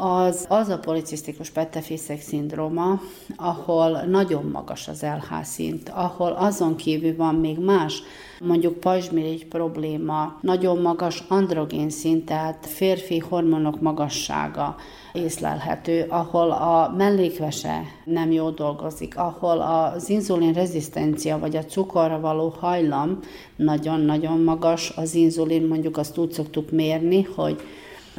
[0.00, 3.00] az, az a policisztikus petefészek szindróma,
[3.36, 8.02] ahol nagyon magas az LH szint, ahol azon kívül van még más,
[8.40, 14.76] mondjuk pajzsmirigy probléma, nagyon magas androgén szint, tehát férfi hormonok magassága
[15.12, 22.54] észlelhető, ahol a mellékvese nem jól dolgozik, ahol az inzulin rezisztencia vagy a cukorra való
[22.60, 23.18] hajlam
[23.56, 27.62] nagyon-nagyon magas, az inzulin mondjuk azt úgy szoktuk mérni, hogy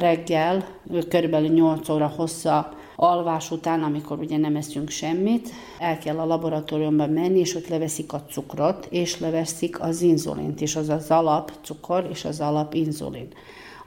[0.00, 0.64] reggel,
[1.08, 7.06] körülbelül 8 óra hossza alvás után, amikor ugye nem eszünk semmit, el kell a laboratóriumba
[7.06, 12.24] menni, és ott leveszik a cukrot, és leveszik az inzulint is, az az alapcukor és
[12.24, 13.28] az alapinzulin.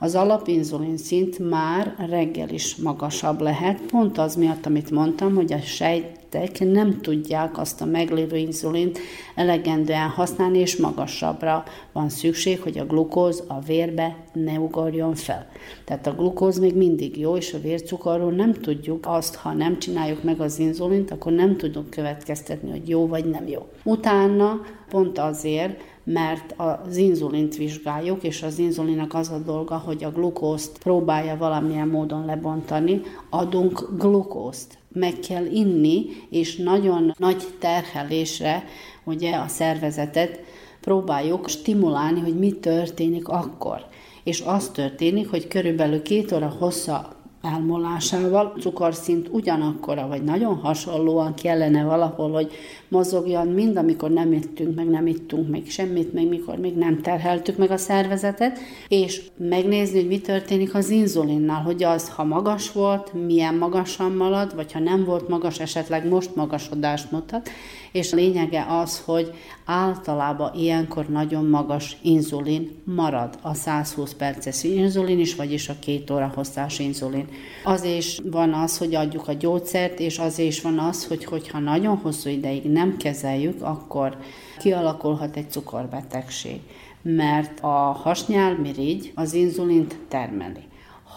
[0.03, 5.59] Az alapinzulin szint már reggel is magasabb lehet, pont az miatt, amit mondtam, hogy a
[5.59, 8.99] sejtek nem tudják azt a meglévő inzulint
[9.35, 15.47] elegendően használni, és magasabbra van szükség, hogy a glukóz a vérbe ne ugorjon fel.
[15.85, 20.23] Tehát a glukóz még mindig jó, és a vércukorról nem tudjuk azt, ha nem csináljuk
[20.23, 23.67] meg az inzulint, akkor nem tudunk következtetni, hogy jó vagy nem jó.
[23.83, 30.11] Utána pont azért, mert az inzulint vizsgáljuk, és az inzulinnak az a dolga, hogy a
[30.11, 34.77] glukózt próbálja valamilyen módon lebontani, adunk glukózt.
[34.91, 38.63] Meg kell inni, és nagyon nagy terhelésre
[39.03, 40.39] ugye a szervezetet
[40.81, 43.85] próbáljuk stimulálni, hogy mi történik akkor.
[44.23, 51.83] És az történik, hogy körülbelül két óra hossza elmolásával cukorszint ugyanakkora, vagy nagyon hasonlóan kellene
[51.83, 52.51] valahol, hogy
[52.87, 57.57] mozogjon, mind amikor nem ittünk, meg nem ittunk még semmit, meg mikor még nem terheltük
[57.57, 63.13] meg a szervezetet, és megnézni, hogy mi történik az inzulinnal, hogy az, ha magas volt,
[63.25, 67.49] milyen magasan marad, vagy ha nem volt magas, esetleg most magasodást mutat,
[67.93, 69.33] és a lényege az, hogy
[69.65, 76.31] általában ilyenkor nagyon magas inzulin marad a 120 perces inzulin is, vagyis a két óra
[76.35, 77.27] hosszás inzulin.
[77.63, 81.59] Az is van az, hogy adjuk a gyógyszert, és az is van az, hogy hogyha
[81.59, 84.17] nagyon hosszú ideig nem kezeljük, akkor
[84.59, 86.59] kialakulhat egy cukorbetegség,
[87.01, 90.63] mert a hasnyálmirigy az inzulint termeli.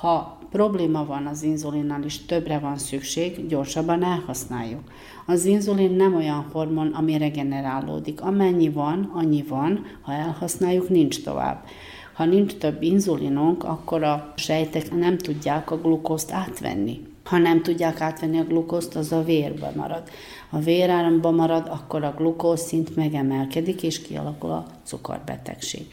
[0.01, 4.83] Ha probléma van az inzulinnal, és többre van szükség, gyorsabban elhasználjuk.
[5.27, 8.21] Az inzulin nem olyan hormon, ami regenerálódik.
[8.21, 11.65] Amennyi van, annyi van, ha elhasználjuk, nincs tovább.
[12.13, 17.03] Ha nincs több inzulinunk, akkor a sejtek nem tudják a glukózt átvenni.
[17.25, 20.03] Ha nem tudják átvenni a glukózt, az a vérbe marad.
[20.51, 25.87] Ha véráramba marad, akkor a glukóz szint megemelkedik, és kialakul a cukorbetegség.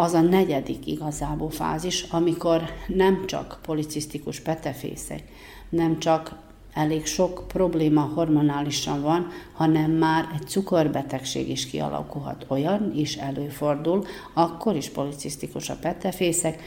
[0.00, 5.22] Az a negyedik igazából fázis, amikor nem csak policisztikus petefészek,
[5.68, 6.34] nem csak
[6.72, 12.44] elég sok probléma hormonálisan van, hanem már egy cukorbetegség is kialakulhat.
[12.48, 16.62] Olyan is előfordul, akkor is policisztikus a petefészek,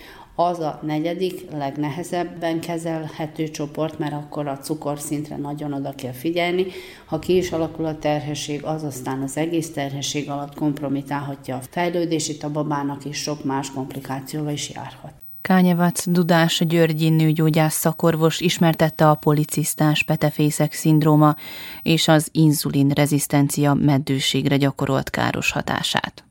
[0.45, 6.65] az a negyedik, legnehezebben kezelhető csoport, mert akkor a cukorszintre nagyon oda kell figyelni.
[7.05, 12.43] Ha ki is alakul a terhesség, az aztán az egész terhesség alatt kompromitálhatja a fejlődését
[12.43, 15.11] a babának, és sok más komplikációval is járhat.
[15.41, 21.35] Kányevac Dudás Györgyi nőgyógyász szakorvos ismertette a policisztás petefészek szindróma
[21.81, 26.23] és az inzulin rezisztencia meddőségre gyakorolt káros hatását.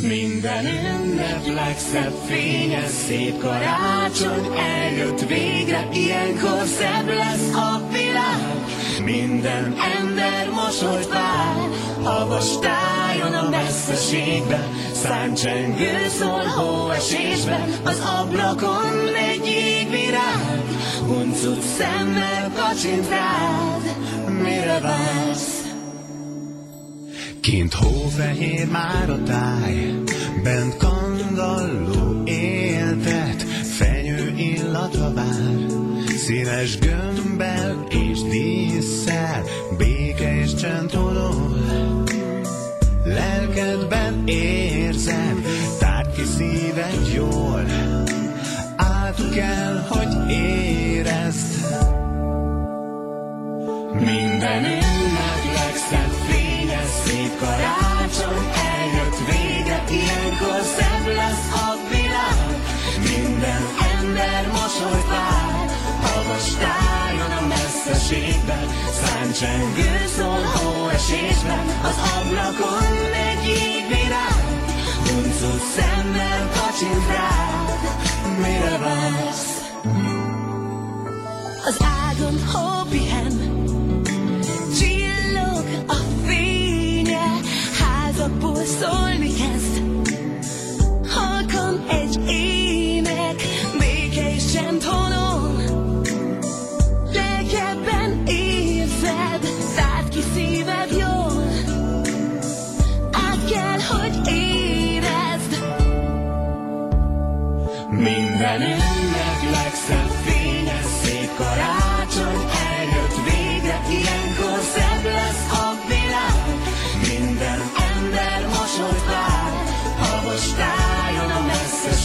[0.00, 8.64] Minden ünnep legszebb fényes, szép karácsony eljött végre, ilyenkor szebb lesz a világ.
[9.04, 11.68] Minden ember mosolyt vár,
[12.02, 20.62] havastáljon a messzeségbe, száncsengő szól hóesésbe, az ablakon egy jégvirág,
[21.06, 23.96] huncut szemmel kacsint rád,
[24.42, 25.61] mire vársz?
[27.42, 29.94] Kint hófehér már a táj,
[30.42, 33.42] bent kandalló éltet,
[33.78, 35.66] fenyő illata vár,
[36.16, 39.42] színes gömbbel és díszsel,
[39.78, 40.90] béke és csend.
[43.04, 45.36] Lelkedben érzed,
[45.78, 47.64] tárd ki szíved jól,
[48.76, 51.80] át kell, hogy érezd.
[53.94, 56.11] Minden ünnep legszebb
[57.42, 62.50] karácsony eljött vége, ilyenkor szebb lesz a világ.
[63.10, 63.62] Minden
[63.94, 65.66] ember mosolyt vár,
[66.06, 68.66] havastáljon a messzeségben,
[69.00, 72.94] száncsengő szól hóesésben, az ablakon
[73.30, 74.44] egy jégvirág,
[75.06, 77.80] huncut szemmel kacsint rád,
[78.38, 79.50] mire vársz?
[81.66, 81.76] Az
[82.06, 82.72] ágon hó
[88.62, 89.41] was only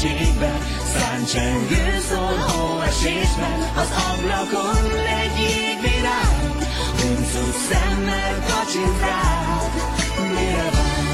[0.01, 0.61] közösségben,
[0.93, 6.55] száncsengő szól hóesésben, az ablakon legyék virág,
[7.09, 9.71] uncut szemmel kacsint rád,
[10.33, 11.06] mire vár?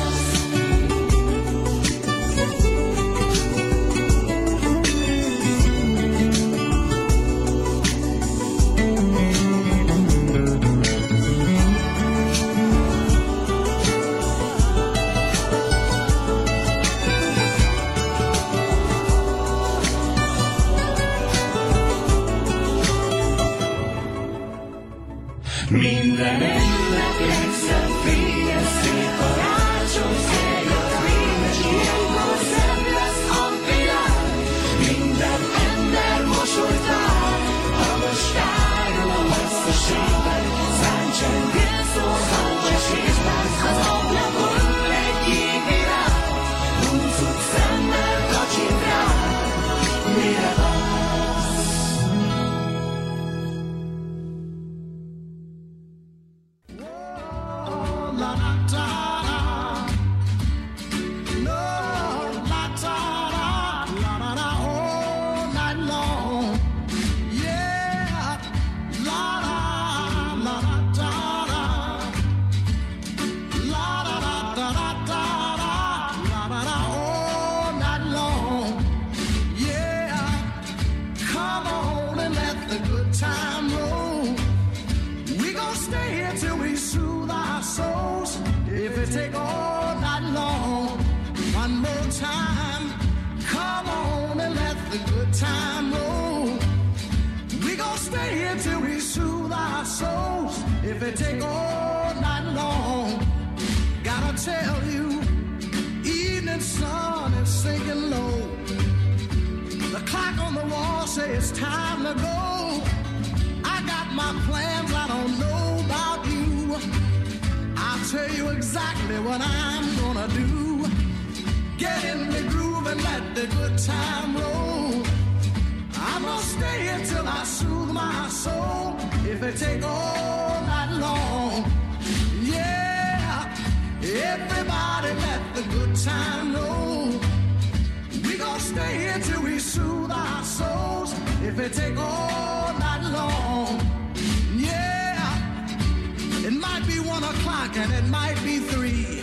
[146.83, 149.21] Might be one o'clock and it might be three.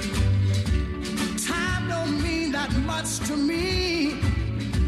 [1.46, 4.14] Time don't mean that much to me.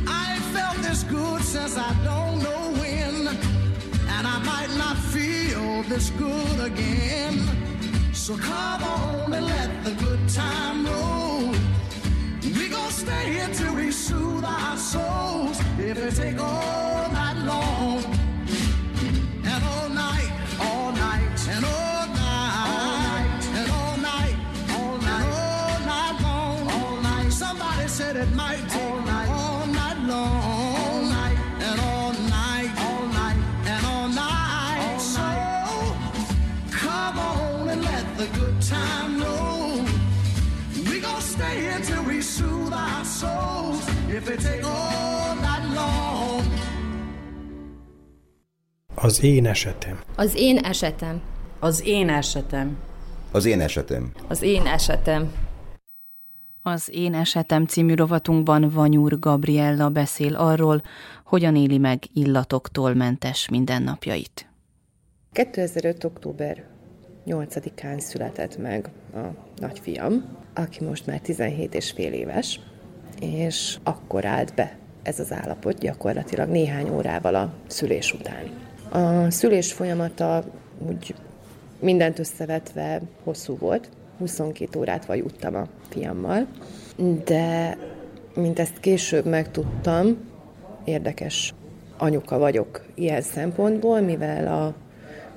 [0.07, 3.29] I ain't felt this good since I don't know when,
[4.09, 7.43] and I might not feel this good again.
[8.15, 11.55] So come on and let the good time roll.
[12.43, 15.61] We gon' stay here till we soothe our souls.
[15.79, 17.22] If it take all night
[48.95, 50.01] Az én esetem.
[50.17, 51.21] Az én esetem.
[51.59, 52.77] Az én esetem.
[53.33, 54.13] Az én esetem.
[54.29, 55.33] Az én esetem.
[56.63, 60.83] Az Én esetem című rovatunkban Vanyúr Gabriella beszél arról,
[61.25, 64.47] hogyan éli meg illatoktól mentes mindennapjait.
[65.33, 66.05] 2005.
[66.05, 66.67] október
[67.27, 69.19] 8-án született meg a
[69.57, 72.61] nagyfiam, aki most már 17 és fél éves,
[73.21, 78.51] és akkor állt be ez az állapot gyakorlatilag néhány órával a szülés után.
[78.91, 80.45] A szülés folyamata
[80.89, 81.15] úgy
[81.81, 83.89] mindent összevetve hosszú volt,
[84.19, 86.47] 22 órát vajuttam a fiammal,
[87.25, 87.77] de
[88.35, 90.17] mint ezt később megtudtam,
[90.85, 91.55] érdekes
[91.97, 94.75] anyuka vagyok ilyen szempontból, mivel a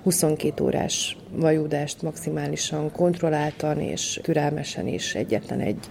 [0.03, 5.89] 22 órás vajudást maximálisan kontrolláltan és türelmesen is egyetlen egy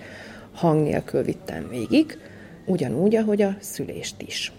[0.55, 2.19] hang nélkül vittem végig,
[2.67, 4.53] ugyanúgy, ahogy a szülést is.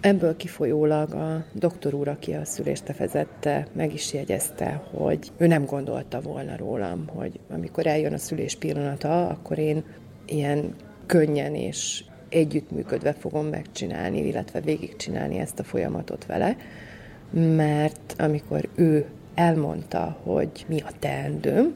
[0.00, 5.64] Ebből kifolyólag a doktor úr, aki a szülést tefezette, meg is jegyezte, hogy ő nem
[5.64, 9.84] gondolta volna rólam, hogy amikor eljön a szülés pillanata, akkor én
[10.26, 10.74] ilyen
[11.06, 16.56] könnyen és együttműködve fogom megcsinálni, illetve végigcsinálni ezt a folyamatot vele,
[17.30, 21.74] mert amikor ő elmondta, hogy mi a teendőm,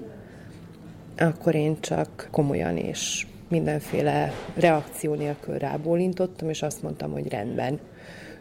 [1.18, 7.78] akkor én csak komolyan és mindenféle reakció nélkül rábólintottam, és azt mondtam, hogy rendben.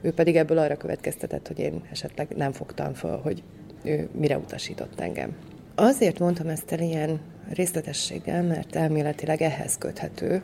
[0.01, 3.43] Ő pedig ebből arra következtetett, hogy én esetleg nem fogtam fel, hogy
[3.84, 5.36] ő mire utasított engem.
[5.76, 7.20] Azért mondtam ezt el ilyen
[7.53, 10.43] részletességgel, mert elméletileg ehhez köthető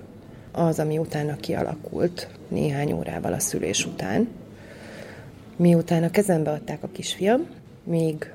[0.51, 4.28] az, ami utána kialakult néhány órával a szülés után.
[5.55, 7.47] Miután a kezembe adták a kisfiam,
[7.84, 8.34] még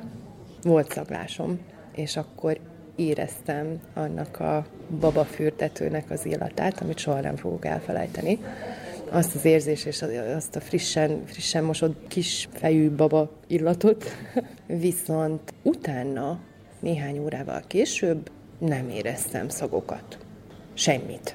[0.62, 1.59] volt szaglásom,
[1.95, 2.59] és akkor
[2.97, 4.67] éreztem annak a
[5.01, 8.39] babafürdetőnek az illatát, amit soha nem fogok elfelejteni.
[9.11, 10.05] Azt az érzés és
[10.37, 14.05] azt a frissen, frissen mosott kis fejű baba illatot.
[14.67, 16.39] Viszont utána,
[16.81, 20.19] néhány órával később nem éreztem szagokat.
[20.75, 21.35] Semmit.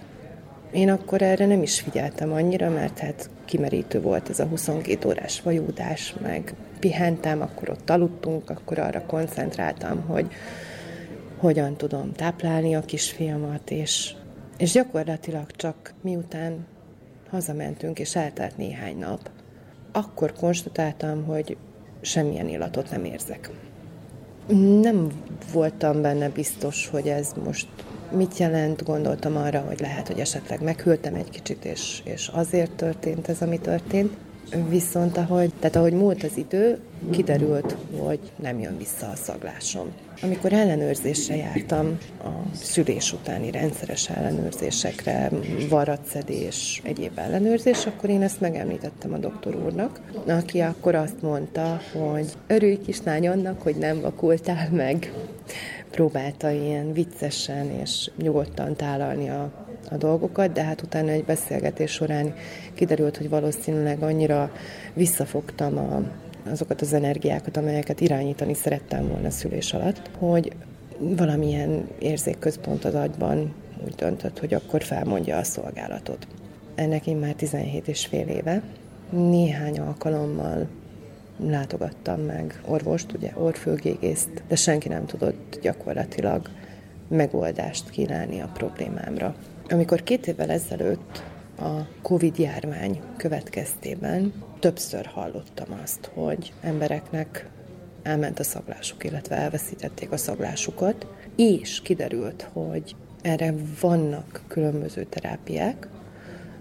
[0.71, 5.41] Én akkor erre nem is figyeltem annyira, mert hát kimerítő volt ez a 22 órás
[5.41, 10.27] vajúdás, meg pihentem, akkor ott aludtunk, akkor arra koncentráltam, hogy
[11.39, 14.13] hogyan tudom táplálni a kisfiamat, és,
[14.57, 16.65] és gyakorlatilag csak miután
[17.29, 19.29] hazamentünk, és eltelt néhány nap,
[19.91, 21.57] akkor konstatáltam, hogy
[22.01, 23.49] semmilyen illatot nem érzek.
[24.81, 25.23] Nem
[25.53, 27.67] voltam benne biztos, hogy ez most
[28.11, 33.27] mit jelent, gondoltam arra, hogy lehet, hogy esetleg meghűltem egy kicsit, és, és azért történt
[33.27, 34.17] ez, ami történt.
[34.69, 36.79] Viszont ahogy, tehát ahogy múlt az idő,
[37.11, 39.91] kiderült, hogy nem jön vissza a szaglásom.
[40.21, 45.31] Amikor ellenőrzésre jártam, a szülés utáni rendszeres ellenőrzésekre,
[45.69, 52.33] varratszedés, egyéb ellenőrzés, akkor én ezt megemlítettem a doktor úrnak, aki akkor azt mondta, hogy
[52.47, 55.13] örülj kislány annak, hogy nem vakultál meg.
[55.91, 59.51] Próbálta ilyen viccesen és nyugodtan tálalni a,
[59.91, 62.33] a dolgokat, de hát utána egy beszélgetés során
[62.73, 64.51] kiderült, hogy valószínűleg annyira
[64.93, 66.03] visszafogtam a
[66.51, 70.51] azokat az energiákat, amelyeket irányítani szerettem volna szülés alatt, hogy
[70.97, 73.53] valamilyen érzékközpont az agyban
[73.85, 76.27] úgy döntött, hogy akkor felmondja a szolgálatot.
[76.75, 78.61] Ennek én már 17 és fél éve.
[79.09, 80.67] Néhány alkalommal
[81.45, 86.49] látogattam meg orvost, ugye orfülgégészt, de senki nem tudott gyakorlatilag
[87.07, 89.35] megoldást kínálni a problémámra.
[89.69, 91.23] Amikor két évvel ezelőtt
[91.57, 97.49] a Covid járvány következtében többször hallottam azt, hogy embereknek
[98.03, 105.87] elment a szaglásuk, illetve elveszítették a szaglásukat, és kiderült, hogy erre vannak különböző terápiák,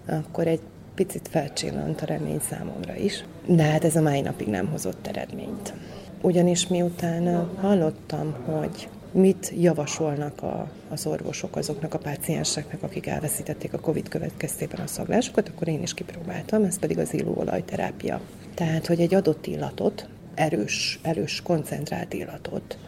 [0.06, 0.60] akkor egy
[0.94, 3.24] picit felcsillant a remény számomra is.
[3.46, 5.74] De hát ez a mai napig nem hozott eredményt.
[6.20, 13.80] Ugyanis miután hallottam, hogy mit javasolnak a, az orvosok azoknak a pácienseknek, akik elveszítették a
[13.80, 18.20] COVID következtében a szaglásokat, akkor én is kipróbáltam, ez pedig az illóolajterápia.
[18.54, 22.78] Tehát, hogy egy adott illatot, erős, erős, koncentrált illatot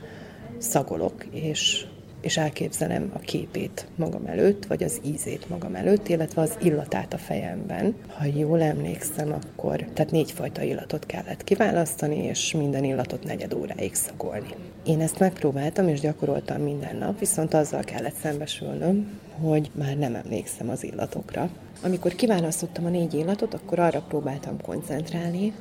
[0.59, 1.87] szagolok, és
[2.21, 7.19] és elképzelem a képét magam előtt, vagy az ízét magam előtt, illetve az illatát a
[7.19, 7.95] fejemben.
[8.09, 14.55] Ha jól emlékszem, akkor tehát négyfajta illatot kellett kiválasztani, és minden illatot negyed óráig szagolni.
[14.85, 20.69] Én ezt megpróbáltam, és gyakoroltam minden nap, viszont azzal kellett szembesülnöm, hogy már nem emlékszem
[20.69, 21.51] az illatokra.
[21.83, 25.53] Amikor kiválasztottam a négy illatot, akkor arra próbáltam koncentrálni,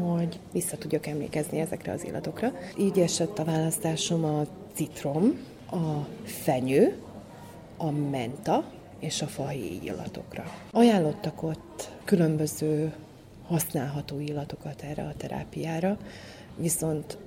[0.00, 2.52] hogy vissza tudjak emlékezni ezekre az illatokra.
[2.78, 5.38] Így esett a választásom a citrom,
[5.74, 6.98] a fenyő,
[7.76, 8.64] a menta
[8.98, 10.44] és a fahéj illatokra.
[10.70, 12.92] Ajánlottak ott különböző
[13.46, 15.98] használható illatokat erre a terápiára,
[16.56, 17.18] viszont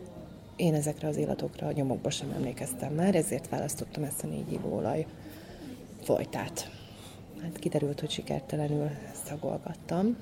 [0.55, 5.05] én ezekre az illatokra a nyomokba sem emlékeztem már, ezért választottam ezt a négy ivóolaj
[6.03, 6.71] folytát.
[7.41, 8.89] Hát kiderült, hogy sikertelenül
[9.25, 10.17] szagolgattam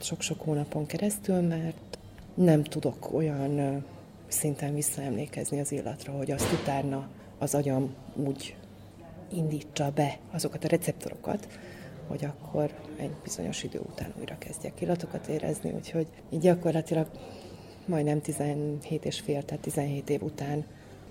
[0.00, 1.98] sok-sok hónapon keresztül, mert
[2.34, 3.84] nem tudok olyan
[4.28, 7.08] szinten visszaemlékezni az illatra, hogy azt utána
[7.38, 8.56] az agyam úgy
[9.32, 11.48] indítsa be azokat a receptorokat,
[12.06, 17.06] hogy akkor egy bizonyos idő után újra kezdjek illatokat érezni, úgyhogy így gyakorlatilag
[17.84, 20.64] majdnem 17 és fél, tehát 17 év után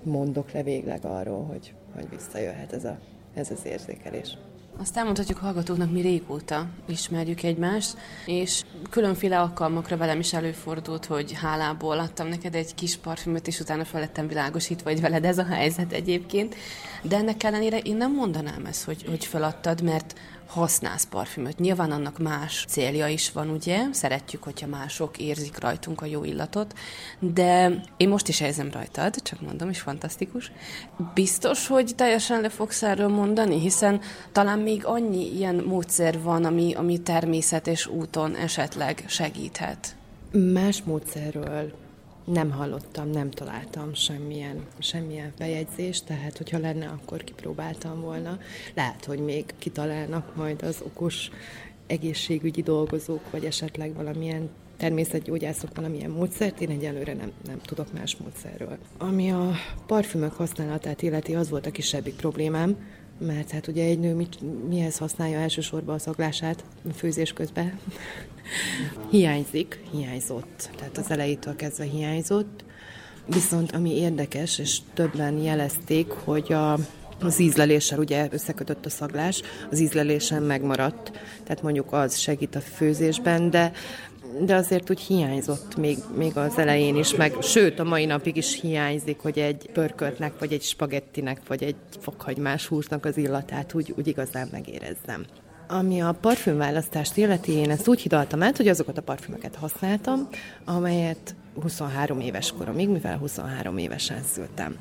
[0.04, 3.00] mondok le végleg arról, hogy, hogy visszajöhet ez, a,
[3.34, 4.38] ez az érzékelés.
[4.80, 12.00] Azt elmondhatjuk hallgatóknak, mi régóta ismerjük egymást, és különféle alkalmakra velem is előfordult, hogy hálából
[12.00, 16.56] adtam neked egy kis parfümöt, és utána felettem világosítva, hogy veled ez a helyzet egyébként.
[17.02, 21.60] De ennek ellenére én nem mondanám ezt, hogy, hogy feladtad, mert használsz parfümöt.
[21.60, 23.86] Nyilván annak más célja is van, ugye?
[23.92, 26.74] Szeretjük, hogyha mások érzik rajtunk a jó illatot,
[27.20, 30.52] de én most is érzem rajtad, csak mondom, és fantasztikus.
[31.14, 36.74] Biztos, hogy teljesen le fogsz erről mondani, hiszen talán még annyi ilyen módszer van, ami,
[36.74, 39.96] ami természet és úton esetleg segíthet.
[40.32, 41.85] Más módszerről
[42.26, 48.40] Nem hallottam, nem találtam semmilyen, semmilyen bejegyzést, tehát hogyha lenne, akkor kipróbáltam volna.
[48.74, 51.30] Lehet, hogy még kitalálnak majd az okos
[51.88, 58.78] egészségügyi dolgozók, vagy esetleg valamilyen természetgyógyászok valamilyen módszert, én egyelőre nem, nem tudok más módszerről.
[58.98, 59.52] Ami a
[59.88, 62.78] parfümök használatát illeti, az volt a kisebbik problémám,
[63.18, 64.38] mert hát ugye egy nő mit,
[64.70, 66.64] mihez használja elsősorban a szaglását
[66.96, 67.80] főzés közben?
[69.12, 70.70] Hiányzik, hiányzott.
[70.78, 72.64] Tehát az elejétől kezdve hiányzott.
[73.26, 76.78] Viszont ami érdekes, és többen jelezték, hogy a,
[77.20, 79.42] az ízleléssel ugye összekötött a szaglás,
[79.72, 81.12] az ízlelésen megmaradt,
[81.44, 83.72] tehát mondjuk az segít a főzésben, de
[84.40, 88.60] de azért úgy hiányzott még, még az elején is, meg sőt, a mai napig is
[88.62, 94.08] hiányzik, hogy egy pörköltnek, vagy egy spagettinek, vagy egy fokhagymás húsnak az illatát úgy, úgy
[94.08, 95.26] igazán megérezzem.
[95.68, 100.28] Ami a parfümválasztást illeti, én ezt úgy hidaltam át, hogy azokat a parfümöket használtam,
[100.66, 104.78] amelyet 23 éves koromig, mivel 23 évesen szültem.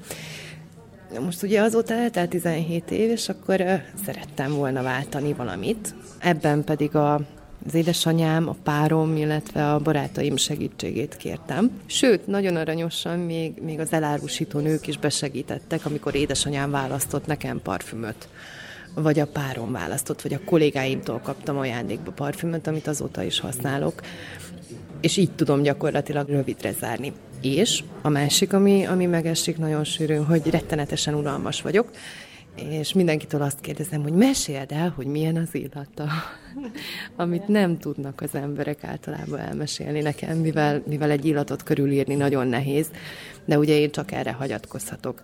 [1.21, 3.65] Most ugye azóta eltelt 17 év, és akkor
[4.05, 5.95] szerettem volna váltani valamit.
[6.19, 7.21] Ebben pedig a
[7.67, 11.71] az édesanyám, a párom, illetve a barátaim segítségét kértem.
[11.87, 18.29] Sőt, nagyon aranyosan még, még az elárusító nők is besegítettek, amikor édesanyám választott nekem parfümöt
[18.95, 24.01] vagy a párom választott, vagy a kollégáimtól kaptam ajándékba parfümöt, amit azóta is használok,
[25.01, 27.13] és így tudom gyakorlatilag rövidre zárni.
[27.41, 31.91] És a másik, ami, ami megesik nagyon sűrűn, hogy rettenetesen unalmas vagyok,
[32.55, 36.09] és mindenkitől azt kérdezem, hogy meséld el, hogy milyen az illata,
[37.17, 42.91] amit nem tudnak az emberek általában elmesélni nekem, mivel, mivel egy illatot körülírni nagyon nehéz,
[43.45, 45.21] de ugye én csak erre hagyatkozhatok.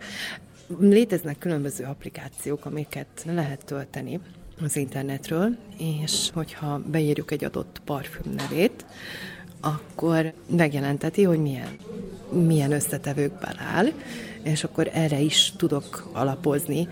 [0.79, 4.21] Léteznek különböző applikációk, amiket lehet tölteni
[4.63, 8.85] az internetről, és hogyha beírjuk egy adott parfüm nevét,
[9.61, 11.77] akkor megjelenteti, hogy milyen,
[12.33, 13.87] milyen összetevőkből áll,
[14.43, 16.89] és akkor erre is tudok alapozni,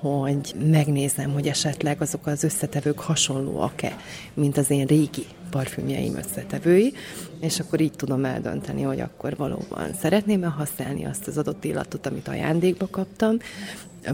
[0.00, 3.96] hogy megnézem, hogy esetleg azok az összetevők hasonlóak-e,
[4.34, 6.92] mint az én régi parfümjeim összetevői,
[7.40, 12.28] és akkor így tudom eldönteni, hogy akkor valóban szeretném-e használni azt az adott illatot, amit
[12.28, 13.36] ajándékba kaptam,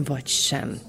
[0.05, 0.79] vagy sem.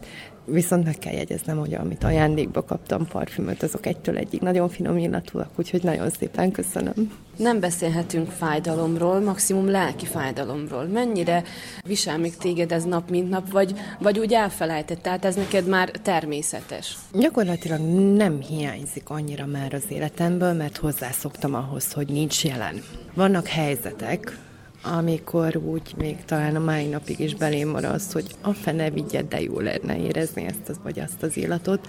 [0.51, 5.51] Viszont meg kell jegyeznem, hogy amit ajándékba kaptam parfümöt, azok egytől egyig nagyon finom illatúak,
[5.57, 7.12] úgyhogy nagyon szépen köszönöm.
[7.36, 10.84] Nem beszélhetünk fájdalomról, maximum lelki fájdalomról.
[10.84, 11.42] Mennyire
[11.84, 15.90] visel még téged ez nap, mint nap, vagy, vagy úgy elfelejtett, tehát ez neked már
[15.90, 16.96] természetes?
[17.12, 17.80] Gyakorlatilag
[18.16, 22.82] nem hiányzik annyira már az életemből, mert hozzászoktam ahhoz, hogy nincs jelen.
[23.14, 24.38] Vannak helyzetek,
[24.97, 29.41] amikor úgy még talán a mai napig is belém az, hogy a fene vigye, de
[29.41, 31.89] jó lenne érezni ezt az, vagy azt az illatot.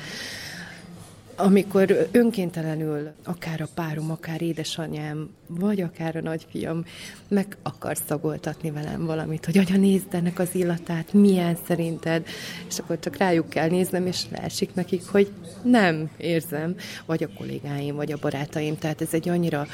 [1.36, 6.86] Amikor önkéntelenül akár a párom, akár édesanyám, vagy akár a nagyfiam
[7.28, 12.26] meg akar szagoltatni velem valamit, hogy anya, nézd ennek az illatát, milyen szerinted,
[12.68, 15.32] és akkor csak rájuk kell néznem, és leesik nekik, hogy
[15.64, 16.76] nem érzem,
[17.06, 19.68] vagy a kollégáim, vagy a barátaim, tehát ez egy annyira,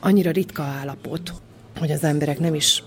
[0.00, 1.32] annyira ritka állapot,
[1.78, 2.82] hogy az emberek nem is,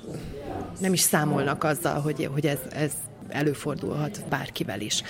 [0.80, 2.92] nem is számolnak azzal, hogy, hogy ez, ez
[3.32, 5.04] előfordulhat bárkivel is.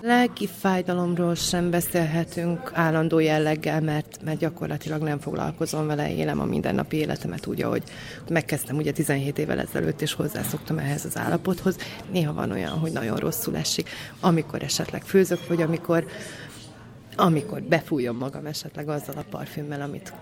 [0.00, 6.96] Lelki fájdalomról sem beszélhetünk állandó jelleggel, mert, mert gyakorlatilag nem foglalkozom vele, élem a mindennapi
[6.96, 7.82] életemet úgy, ahogy
[8.28, 11.76] megkezdtem ugye 17 évvel ezelőtt, és hozzászoktam ehhez az állapothoz.
[12.12, 13.88] Néha van olyan, hogy nagyon rosszul esik,
[14.20, 16.06] amikor esetleg főzök, vagy amikor
[17.16, 20.12] amikor befújom magam esetleg azzal a parfümmel, amit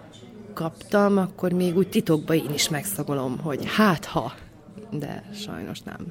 [0.56, 4.32] kaptam, akkor még úgy titokban én is megszagolom, hogy hát ha,
[4.90, 6.06] de sajnos nem.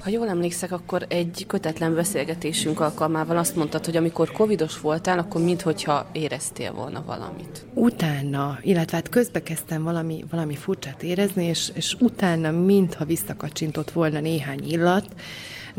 [0.00, 5.42] Ha jól emlékszek, akkor egy kötetlen beszélgetésünk alkalmával azt mondtad, hogy amikor covidos voltál, akkor
[5.42, 7.66] minthogyha éreztél volna valamit.
[7.74, 14.20] Utána, illetve hát közbe kezdtem valami, valami furcsát érezni, és, és utána mintha visszakacsintott volna
[14.20, 15.06] néhány illat,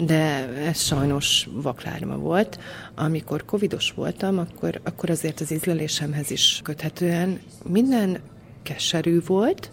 [0.06, 2.60] de ez sajnos vaklárma volt.
[2.96, 8.20] Amikor covidos voltam, akkor, akkor azért az ízlelésemhez is köthetően minden
[8.64, 9.72] keserű volt,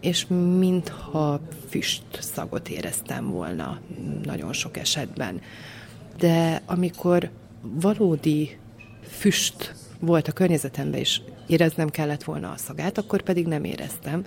[0.00, 0.26] és
[0.58, 3.80] mintha füst szagot éreztem volna
[4.24, 5.40] nagyon sok esetben.
[6.18, 7.30] De amikor
[7.62, 8.58] valódi
[9.08, 14.24] füst volt a környezetemben, és éreznem kellett volna a szagát, akkor pedig nem éreztem.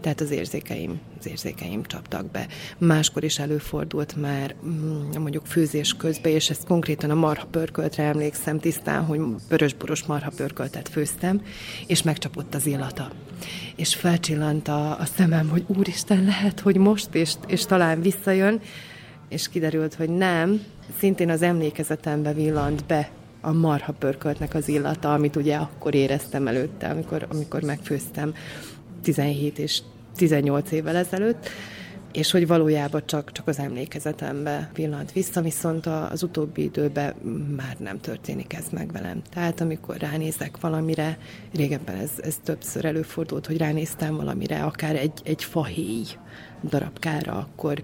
[0.00, 2.46] Tehát az érzékeim, az érzékeim csaptak be.
[2.78, 8.58] Máskor is előfordult már mm, mondjuk főzés közben, és ezt konkrétan a marha pörköltre emlékszem
[8.58, 11.42] tisztán, hogy vörösboros marha pörköltet főztem,
[11.86, 13.10] és megcsapott az illata.
[13.76, 18.60] És felcsillant a, a szemem, hogy úristen, lehet, hogy most, és, és talán visszajön,
[19.28, 20.62] és kiderült, hogy nem,
[20.98, 26.88] szintén az emlékezetembe villant be a marha pörköltnek az illata, amit ugye akkor éreztem előtte,
[26.88, 28.34] amikor, amikor megfőztem
[29.02, 29.80] 17 és
[30.16, 31.48] 18 évvel ezelőtt,
[32.12, 37.14] és hogy valójában csak, csak az emlékezetembe pillant vissza, viszont az utóbbi időben
[37.56, 39.22] már nem történik ez meg velem.
[39.30, 41.18] Tehát amikor ránézek valamire,
[41.54, 46.04] régebben ez, ez többször előfordult, hogy ránéztem valamire, akár egy, egy fahéj
[46.62, 47.82] darabkára, akkor,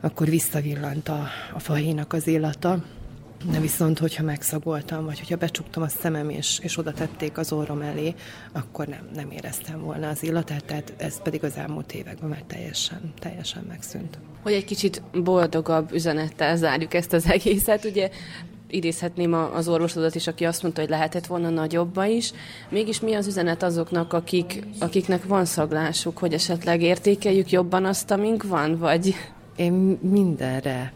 [0.00, 2.84] akkor visszavillant a, a fahéjnak az illata,
[3.50, 7.80] de viszont, hogyha megszagoltam, vagy hogyha becsuktam a szemem, és, és oda tették az orrom
[7.80, 8.14] elé,
[8.52, 13.12] akkor nem, nem éreztem volna az illatát, tehát ez pedig az elmúlt években már teljesen,
[13.18, 14.18] teljesen megszűnt.
[14.42, 18.10] Hogy egy kicsit boldogabb üzenettel zárjuk ezt az egészet, ugye
[18.68, 22.32] idézhetném az orvosodat is, aki azt mondta, hogy lehetett volna nagyobba is.
[22.68, 28.42] Mégis mi az üzenet azoknak, akik, akiknek van szaglásuk, hogy esetleg értékeljük jobban azt, amink
[28.42, 29.14] van, vagy...
[29.56, 30.92] Én mindenre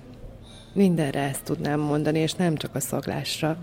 [0.79, 3.59] mindenre ezt tudnám mondani, és nem csak a szaglásra,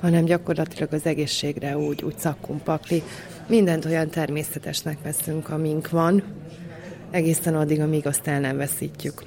[0.00, 3.02] hanem gyakorlatilag az egészségre úgy, úgy szakkumpakli.
[3.46, 6.22] Mindent olyan természetesnek veszünk, amink van,
[7.10, 9.22] egészen addig, amíg azt el nem veszítjük.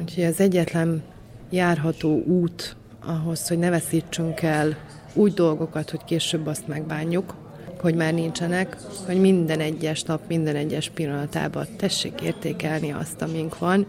[0.00, 1.02] Úgyhogy az egyetlen
[1.50, 4.76] járható út ahhoz, hogy ne veszítsünk el
[5.14, 7.34] úgy dolgokat, hogy később azt megbánjuk,
[7.80, 8.76] hogy már nincsenek,
[9.06, 13.86] hogy minden egyes nap, minden egyes pillanatában tessék értékelni azt, amink van,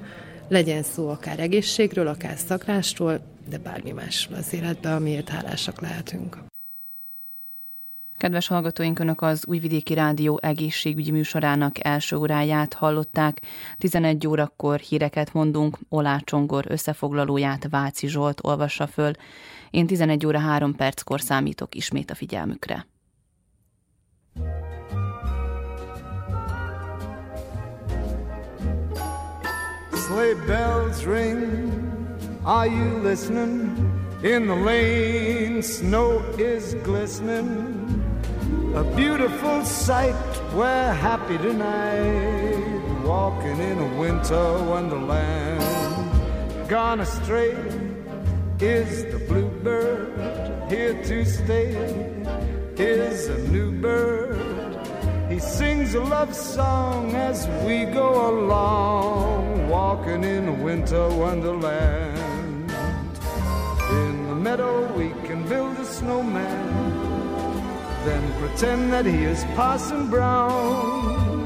[0.51, 6.37] legyen szó akár egészségről, akár szakrásról, de bármi másról az életben, amiért hálásak lehetünk.
[8.17, 13.41] Kedves hallgatóink, Önök az Újvidéki Rádió egészségügyi műsorának első óráját hallották.
[13.77, 19.11] 11 órakor híreket mondunk, Olá Csongor összefoglalóját Váci Zsolt olvassa föl.
[19.69, 22.87] Én 11 óra 3 perckor számítok ismét a figyelmükre.
[30.07, 31.39] Sleigh bells ring.
[32.43, 33.53] Are you listening?
[34.23, 37.53] In the lane, snow is glistening.
[38.75, 40.15] A beautiful sight,
[40.55, 42.81] we're happy tonight.
[43.05, 45.61] Walking in a winter wonderland.
[46.67, 47.51] Gone astray
[48.59, 50.71] is the bluebird.
[50.71, 51.75] Here to stay
[52.77, 54.70] is a new bird
[55.31, 62.69] he sings a love song as we go along, walking in winter wonderland.
[63.91, 66.67] In the meadow, we can build a snowman,
[68.03, 71.39] then pretend that he is Parson Brown.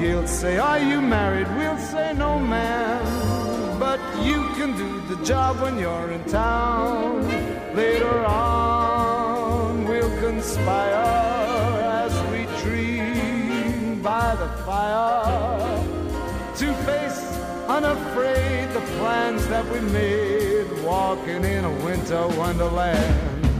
[0.00, 1.48] He'll say, Are you married?
[1.58, 3.78] We'll say, No, man.
[3.78, 7.26] But you can do the job when you're in town.
[7.76, 11.21] Later on, we'll conspire
[14.32, 15.84] by the fire.
[16.56, 17.20] To face
[17.68, 20.66] unafraid the plans that we made.
[20.82, 23.51] Walking in a winter wonderland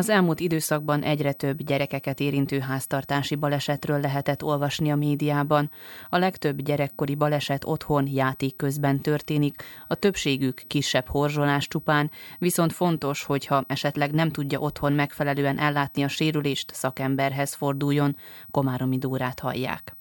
[0.00, 5.70] Az elmúlt időszakban egyre több gyerekeket érintő háztartási balesetről lehetett olvasni a médiában.
[6.08, 13.24] A legtöbb gyerekkori baleset otthon játék közben történik, a többségük kisebb horzsolás csupán, viszont fontos,
[13.24, 18.16] hogyha esetleg nem tudja otthon megfelelően ellátni a sérülést, szakemberhez forduljon.
[18.50, 19.99] Komáromi Dórát hallják.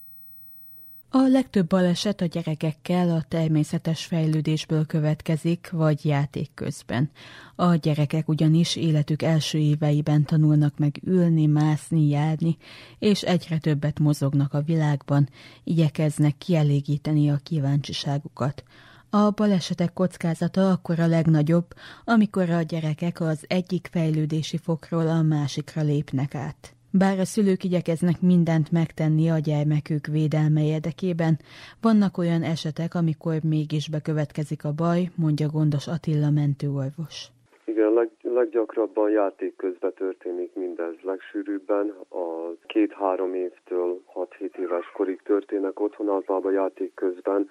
[1.12, 7.10] A legtöbb baleset a gyerekekkel a természetes fejlődésből következik, vagy játék közben.
[7.56, 12.58] A gyerekek ugyanis életük első éveiben tanulnak meg ülni, mászni, járni,
[13.00, 15.30] és egyre többet mozognak a világban,
[15.64, 18.64] igyekeznek kielégíteni a kíváncsiságukat.
[19.10, 25.82] A balesetek kockázata akkor a legnagyobb, amikor a gyerekek az egyik fejlődési fokról a másikra
[25.82, 26.74] lépnek át.
[26.92, 31.34] Bár a szülők igyekeznek mindent megtenni a gyermekük védelme érdekében,
[31.82, 37.18] vannak olyan esetek, amikor mégis bekövetkezik a baj, mondja gondos Attila mentőorvos.
[37.66, 40.94] Igen, leg, leggyakrabban játék közben történik mindez.
[41.02, 42.26] Legsűrűbben a
[42.66, 47.50] két-három évtől 6-7 éves korig történnek otthon, általában játék közben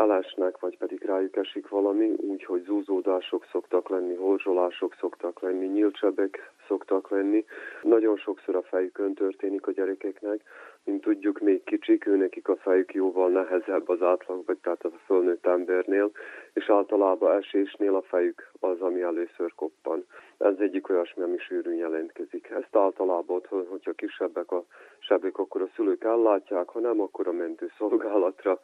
[0.00, 7.10] elesnek, vagy pedig rájuk esik valami, úgyhogy zúzódások szoktak lenni, horzsolások szoktak lenni, nyílcsebek szoktak
[7.10, 7.44] lenni.
[7.82, 10.40] Nagyon sokszor a fejükön történik a gyerekeknek,
[10.84, 15.46] mint tudjuk, még kicsik, őnekik a fejük jóval nehezebb az átlag, vagy tehát a fölnőtt
[15.46, 16.10] embernél,
[16.52, 20.04] és általában esésnél a fejük az, ami először koppan.
[20.38, 22.48] Ez egyik olyasmi, ami sűrűn jelentkezik.
[22.50, 24.64] Ezt általában otthon, hogyha kisebbek a
[24.98, 28.60] sebek, akkor a szülők ellátják, ha nem, akkor a mentőszolgálatra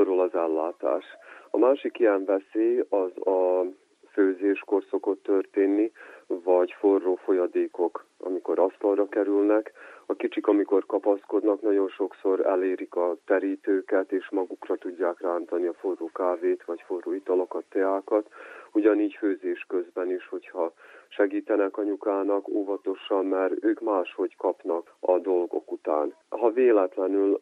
[0.00, 1.04] szorul az ellátás.
[1.50, 3.64] A másik ilyen veszély az a
[4.12, 5.92] főzéskor szokott történni,
[6.26, 9.72] vagy forró folyadékok, amikor asztalra kerülnek.
[10.06, 16.10] A kicsik, amikor kapaszkodnak, nagyon sokszor elérik a terítőket, és magukra tudják rántani a forró
[16.14, 18.28] kávét, vagy forró italokat, teákat.
[18.72, 20.72] Ugyanígy főzés közben is, hogyha
[21.10, 26.14] segítenek anyukának óvatosan, mert ők máshogy kapnak a dolgok után.
[26.28, 27.40] Ha véletlenül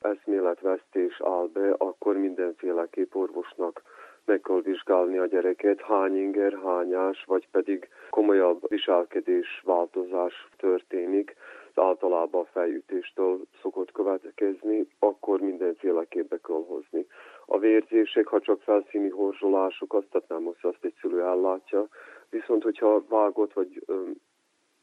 [0.00, 3.82] eszméletvesztés áll be, akkor mindenféleképp orvosnak
[4.24, 11.36] meg kell vizsgálni a gyereket, hány inger, hányás, vagy pedig komolyabb viselkedés változás történik,
[11.74, 17.06] általában a fejütéstől szokott következni, akkor mindenféleképp kell hozni.
[17.46, 21.88] A vérzések, ha csak felszíni horzsolások, azt tehát nem azt, azt egy szülő ellátja,
[22.34, 24.14] viszont hogyha vágott vagy öm,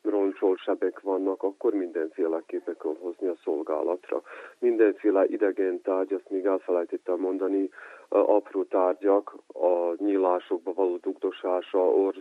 [0.02, 4.22] roncsol sebek vannak, akkor mindenféleképpen kell hozni a szolgálatra.
[4.60, 7.70] Mindenféle idegen tárgy, azt még elfelejtettem mondani,
[8.10, 12.16] apró tárgyak, a nyílásokba való dugdosása, orr,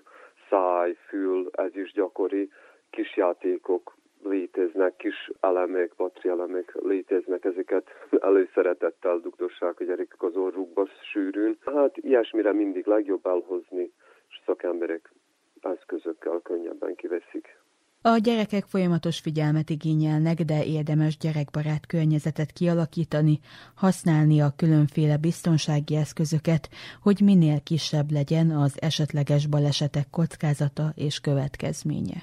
[0.48, 2.50] száj, fül, ez is gyakori,
[2.90, 7.88] kis játékok léteznek, kis elemek, batrielemek léteznek, ezeket
[8.28, 11.58] előszeretettel dugdossák a gyerekek az orrukba sűrűn.
[11.64, 13.92] Hát ilyesmire mindig legjobb elhozni,
[14.46, 15.12] szakemberek
[15.64, 17.58] eszközökkel könnyebben kiveszik.
[18.02, 23.40] A gyerekek folyamatos figyelmet igényelnek, de érdemes gyerekbarát környezetet kialakítani,
[23.74, 26.68] használni a különféle biztonsági eszközöket,
[27.02, 32.22] hogy minél kisebb legyen az esetleges balesetek kockázata és következménye.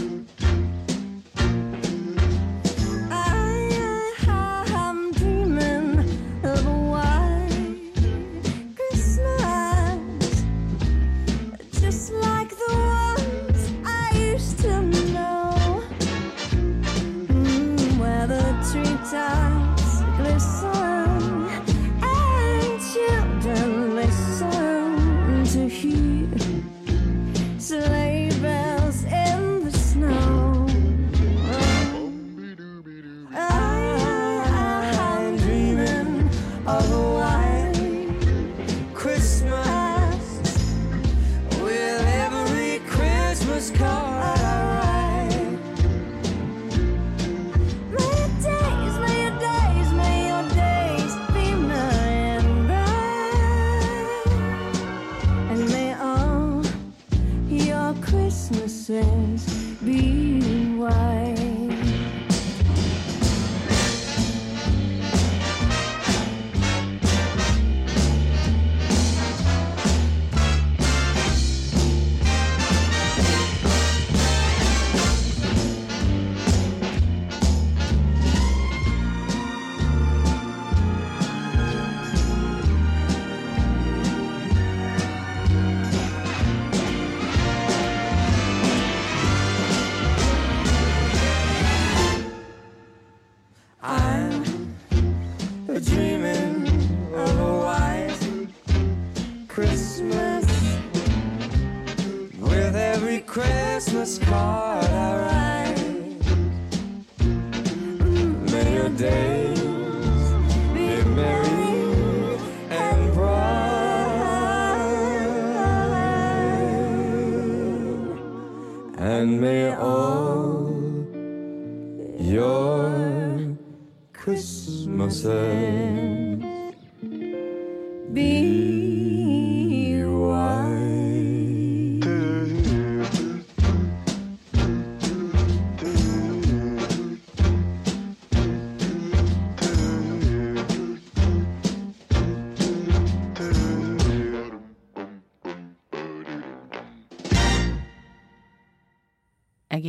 [36.67, 37.10] Oh.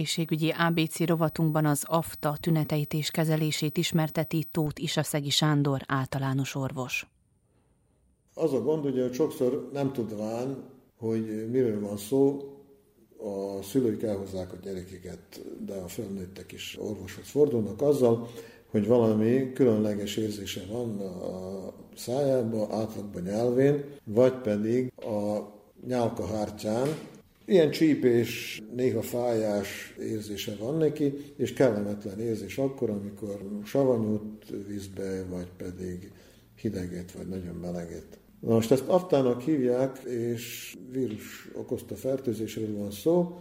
[0.02, 7.06] Egészségügyi ABC rovatunkban az AFTA tüneteit és kezelését ismerteti Tóth Isaszegi Sándor általános orvos.
[8.34, 10.64] Az a gond, hogy sokszor nem tudván,
[10.98, 12.40] hogy miről van szó,
[13.18, 18.28] a szülők elhozzák a gyerekeket, de a felnőttek is orvoshoz fordulnak azzal,
[18.70, 25.52] hogy valami különleges érzése van a szájába, átlagban nyelvén, vagy pedig a
[25.86, 26.88] nyálkahártyán,
[27.46, 35.48] Ilyen csípés, néha fájás érzése van neki, és kellemetlen érzés akkor, amikor savanyút vízbe, vagy
[35.56, 36.12] pedig
[36.56, 38.18] hideget, vagy nagyon meleget.
[38.40, 43.38] Na most ezt aftának hívják, és vírus okozta fertőzésről van szó.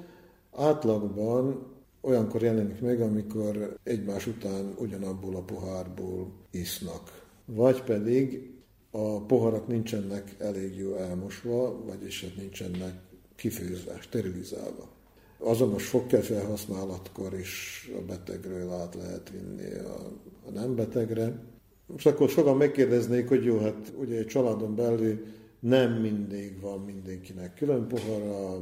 [0.52, 1.66] Átlagban
[2.02, 7.26] olyankor jelenik meg, amikor egymás után ugyanabból a pohárból isznak.
[7.46, 8.52] Vagy pedig
[8.92, 13.11] a poharak nincsenek elég jó elmosva, vagyis hát nincsenek
[13.42, 14.90] kifőzve, sterilizálva.
[15.38, 20.12] Azonos fogkefe használatkor is a betegről át lehet vinni a,
[20.48, 21.40] a nem betegre.
[21.86, 25.26] Most akkor sokan megkérdeznék, hogy jó, hát ugye egy családon belül
[25.60, 28.62] nem mindig van mindenkinek külön pohara,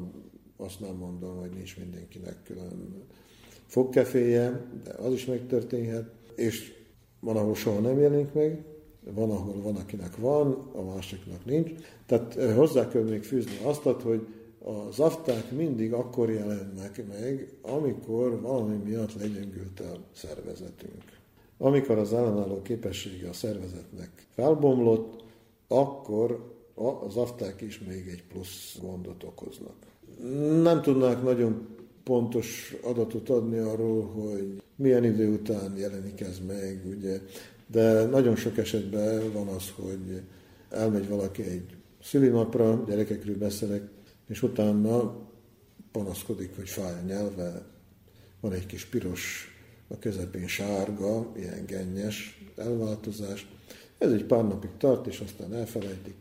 [0.57, 3.03] azt nem mondom, hogy nincs mindenkinek külön
[3.65, 6.73] fogkeféje, de az is megtörténhet, és
[7.19, 8.63] van, ahol soha nem jelenik meg,
[9.13, 11.71] van, ahol van, akinek van, a másiknak nincs.
[12.05, 14.27] Tehát eh, hozzá kell még fűzni azt, hogy
[14.63, 21.03] az afták mindig akkor jelennek meg, amikor valami miatt legyengült a szervezetünk.
[21.57, 25.23] Amikor az ellenálló képessége a szervezetnek felbomlott,
[25.67, 26.57] akkor
[27.07, 29.75] az afták is még egy plusz gondot okoznak.
[30.61, 31.67] Nem tudnák nagyon
[32.03, 37.19] pontos adatot adni arról, hogy milyen idő után jelenik ez meg, ugye,
[37.67, 40.21] de nagyon sok esetben van az, hogy
[40.69, 43.81] elmegy valaki egy szülinapra, gyerekekről beszélek,
[44.29, 45.15] és utána
[45.91, 47.65] panaszkodik, hogy fáj a nyelve,
[48.39, 49.47] van egy kis piros
[49.87, 53.47] a közepén sárga, ilyen gennyes elváltozás.
[53.97, 56.15] Ez egy pár napig tart, és aztán elfelejtik.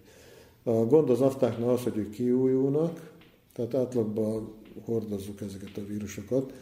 [0.63, 3.11] A gond az aftáknál az, hogy ők kiújulnak,
[3.53, 4.55] tehát átlagban
[4.85, 6.53] hordozzuk ezeket a vírusokat.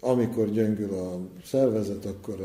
[0.00, 2.40] Amikor gyöngül a szervezet, akkor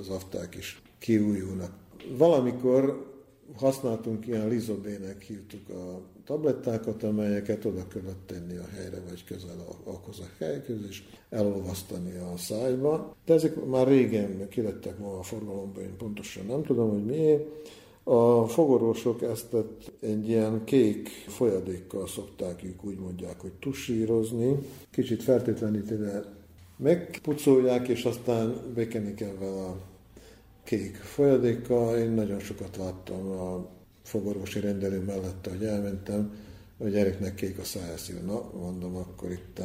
[0.00, 1.72] az afták is kiújulnak.
[2.16, 3.13] Valamikor
[3.56, 10.20] használtunk ilyen lizobének hívtuk a tablettákat, amelyeket oda kellett tenni a helyre, vagy közel ahhoz
[10.20, 13.16] a helyköz, és elolvasztani a szájba.
[13.24, 17.44] De ezek már régen kilettek ma a forgalomban, én pontosan nem tudom, hogy miért.
[18.06, 19.56] A fogorvosok ezt
[20.00, 24.58] egy ilyen kék folyadékkal szokták, ők úgy mondják, hogy tusírozni.
[24.90, 26.24] Kicsit fertőtlenítve
[26.76, 29.76] megpucolják, és aztán bekenik vele a
[30.64, 31.98] kék folyadékkal.
[31.98, 33.68] Én nagyon sokat láttam a
[34.02, 36.34] fogorvosi rendelő mellett, hogy elmentem,
[36.78, 38.24] hogy gyereknek kék a szájszív.
[38.24, 39.60] Na, mondom, akkor itt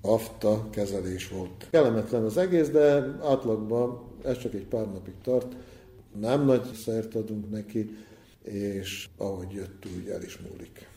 [0.00, 1.68] afta kezelés volt.
[1.70, 5.56] Kellemetlen az egész, de átlagban ez csak egy pár napig tart.
[6.20, 7.96] Nem nagy szert adunk neki,
[8.42, 10.88] és ahogy jött, úgy el is múlik.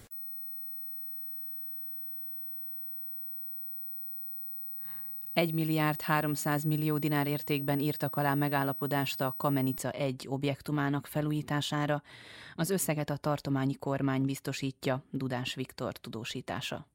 [5.37, 12.03] 1 milliárd 300 millió dinár értékben írtak alá megállapodást a Kamenica 1 objektumának felújítására.
[12.55, 16.85] Az összeget a tartományi kormány biztosítja, Dudás Viktor tudósítása.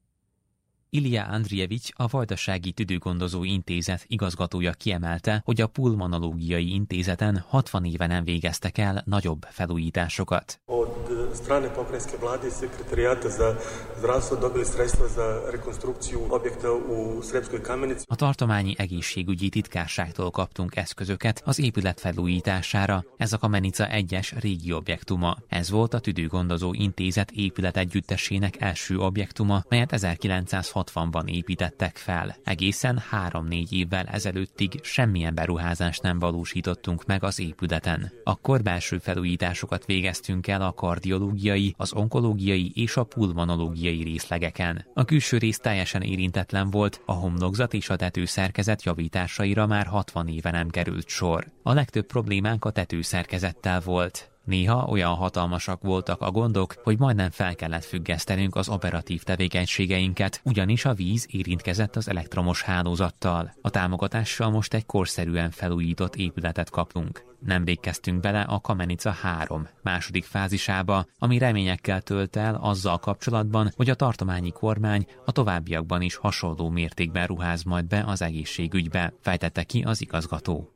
[0.95, 8.23] Ilya Andrievics, a Vajdasági Tüdőgondozó Intézet igazgatója kiemelte, hogy a Pulmonológiai Intézeten 60 éve nem
[8.23, 10.61] végeztek el nagyobb felújításokat.
[10.65, 10.89] Od
[11.35, 13.55] strane pokrajinske vlade i sekretarijata za
[13.97, 18.05] zdravstvo dobili sredstva za rekonstrukciju objekta u Sremskoj kamenici.
[18.07, 23.03] A tartományi egészségügyi titkárságtól kaptunk eszközöket az épület felújítására.
[23.17, 25.37] Ez a Kamenica egyes régi objektuma.
[25.47, 32.35] Ez volt a Tüdőgondozó Intézet épület együttesének első objektuma, melyet 1960 1960-ban építettek fel.
[32.43, 38.11] Egészen három-négy évvel ezelőttig semmilyen beruházást nem valósítottunk meg az épületen.
[38.23, 44.85] Akkor belső felújításokat végeztünk el a kardiológiai, az onkológiai és a pulmonológiai részlegeken.
[44.93, 50.51] A külső rész teljesen érintetlen volt, a homlokzat és a tetőszerkezet javításaira már 60 éve
[50.51, 51.51] nem került sor.
[51.63, 54.32] A legtöbb problémánk a tetőszerkezettel volt.
[54.43, 60.85] Néha olyan hatalmasak voltak a gondok, hogy majdnem fel kellett függesztenünk az operatív tevékenységeinket, ugyanis
[60.85, 63.53] a víz érintkezett az elektromos hálózattal.
[63.61, 67.23] A támogatással most egy korszerűen felújított épületet kapunk.
[67.45, 73.89] Nem végeztünk bele a Kamenica 3 második fázisába, ami reményekkel tölt el azzal kapcsolatban, hogy
[73.89, 79.81] a tartományi kormány a továbbiakban is hasonló mértékben ruház majd be az egészségügybe, fejtette ki
[79.81, 80.71] az igazgató.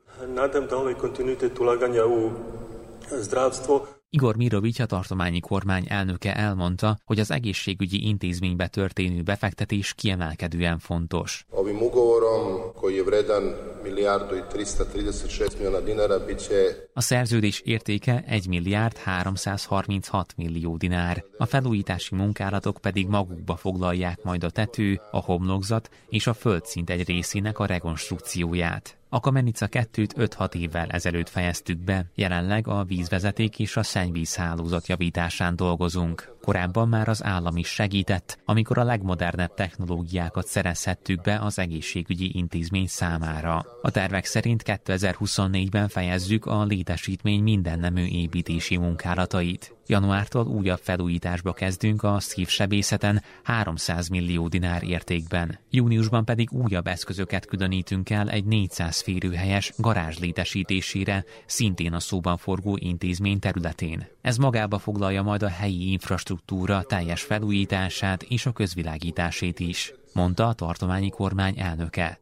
[3.12, 10.80] Zdravstvo Igor Mirovic, a tartományi kormány elnöke elmondta, hogy az egészségügyi intézménybe történő befektetés kiemelkedően
[10.80, 11.46] fontos.
[11.50, 13.44] Ovim ugovorom, koji je vredan
[13.88, 16.88] milijardu i 336 miliona dinara, biće...
[16.94, 21.24] A szerződés értéke 1 milliárd 336 millió dinár.
[21.38, 27.08] A felújítási munkálatok pedig magukba foglalják majd a tető, a homlokzat és a földszint egy
[27.08, 28.98] részének a rekonstrukcióját.
[29.10, 35.56] A Kamenica 2-t 5-6 évvel ezelőtt fejeztük be, jelenleg a vízvezeték és a szennyvízhálózat javításán
[35.56, 36.36] dolgozunk.
[36.48, 42.88] Korábban már az állam is segített, amikor a legmodernebb technológiákat szerezhettük be az egészségügyi intézmény
[42.88, 43.66] számára.
[43.82, 49.77] A tervek szerint 2024-ben fejezzük a létesítmény mindennemű építési munkálatait.
[49.88, 55.60] Januártól újabb felújításba kezdünk a szívsebészeten 300 millió dinár értékben.
[55.70, 62.78] Júniusban pedig újabb eszközöket különítünk el egy 400 férőhelyes garázs létesítésére, szintén a szóban forgó
[62.80, 64.08] intézmény területén.
[64.22, 70.54] Ez magába foglalja majd a helyi infrastruktúra teljes felújítását és a közvilágításét is, mondta a
[70.54, 72.20] tartományi kormány elnöke.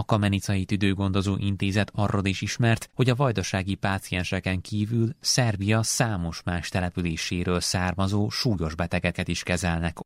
[0.00, 6.68] A Kamenicai Tüdőgondozó Intézet arról is ismert, hogy a vajdasági pácienseken kívül Szerbia számos más
[6.68, 9.98] településéről származó súlyos betegeket is kezelnek.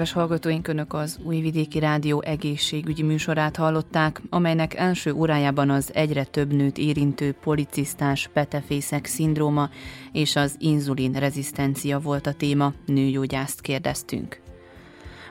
[0.00, 6.52] Kedves hallgatóink, Önök az Újvidéki Rádió egészségügyi műsorát hallották, amelynek első órájában az egyre több
[6.52, 9.68] nőt érintő policisztás petefészek szindróma
[10.12, 14.40] és az inzulin rezisztencia volt a téma, nőgyógyászt kérdeztünk.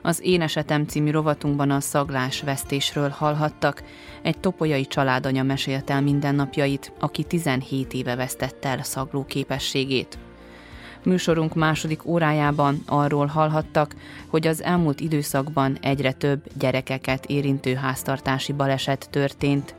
[0.02, 3.84] Az Én esetem című rovatunkban a szaglás vesztésről hallhattak.
[4.22, 10.18] Egy topolyai családanya mesélt el mindennapjait, aki 17 éve vesztette el szagló képességét.
[11.04, 13.96] Műsorunk második órájában arról hallhattak,
[14.28, 19.76] hogy az elmúlt időszakban egyre több gyerekeket érintő háztartási baleset történt,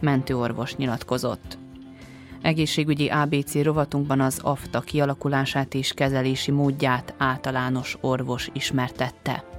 [0.00, 1.58] mentőorvos nyilatkozott.
[2.42, 9.51] Egészségügyi ABC rovatunkban az AFTA kialakulását és kezelési módját általános orvos ismertette.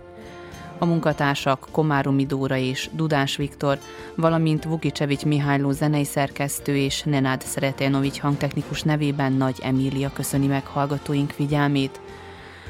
[0.78, 3.80] A munkatársak Komáromi Dóra és Dudás Viktor,
[4.16, 11.32] valamint Vukicevics Mihályló zenei szerkesztő és Nenád Szeretenovics hangtechnikus nevében Nagy Emília köszöni meg hallgatóink
[11.32, 12.00] figyelmét.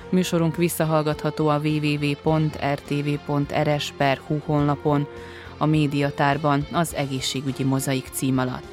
[0.10, 2.64] Műsorunk visszahallgatható a www.rtv.rs
[3.98, 5.08] per honlapon,
[5.58, 8.73] a médiatárban az egészségügyi mozaik cím alatt.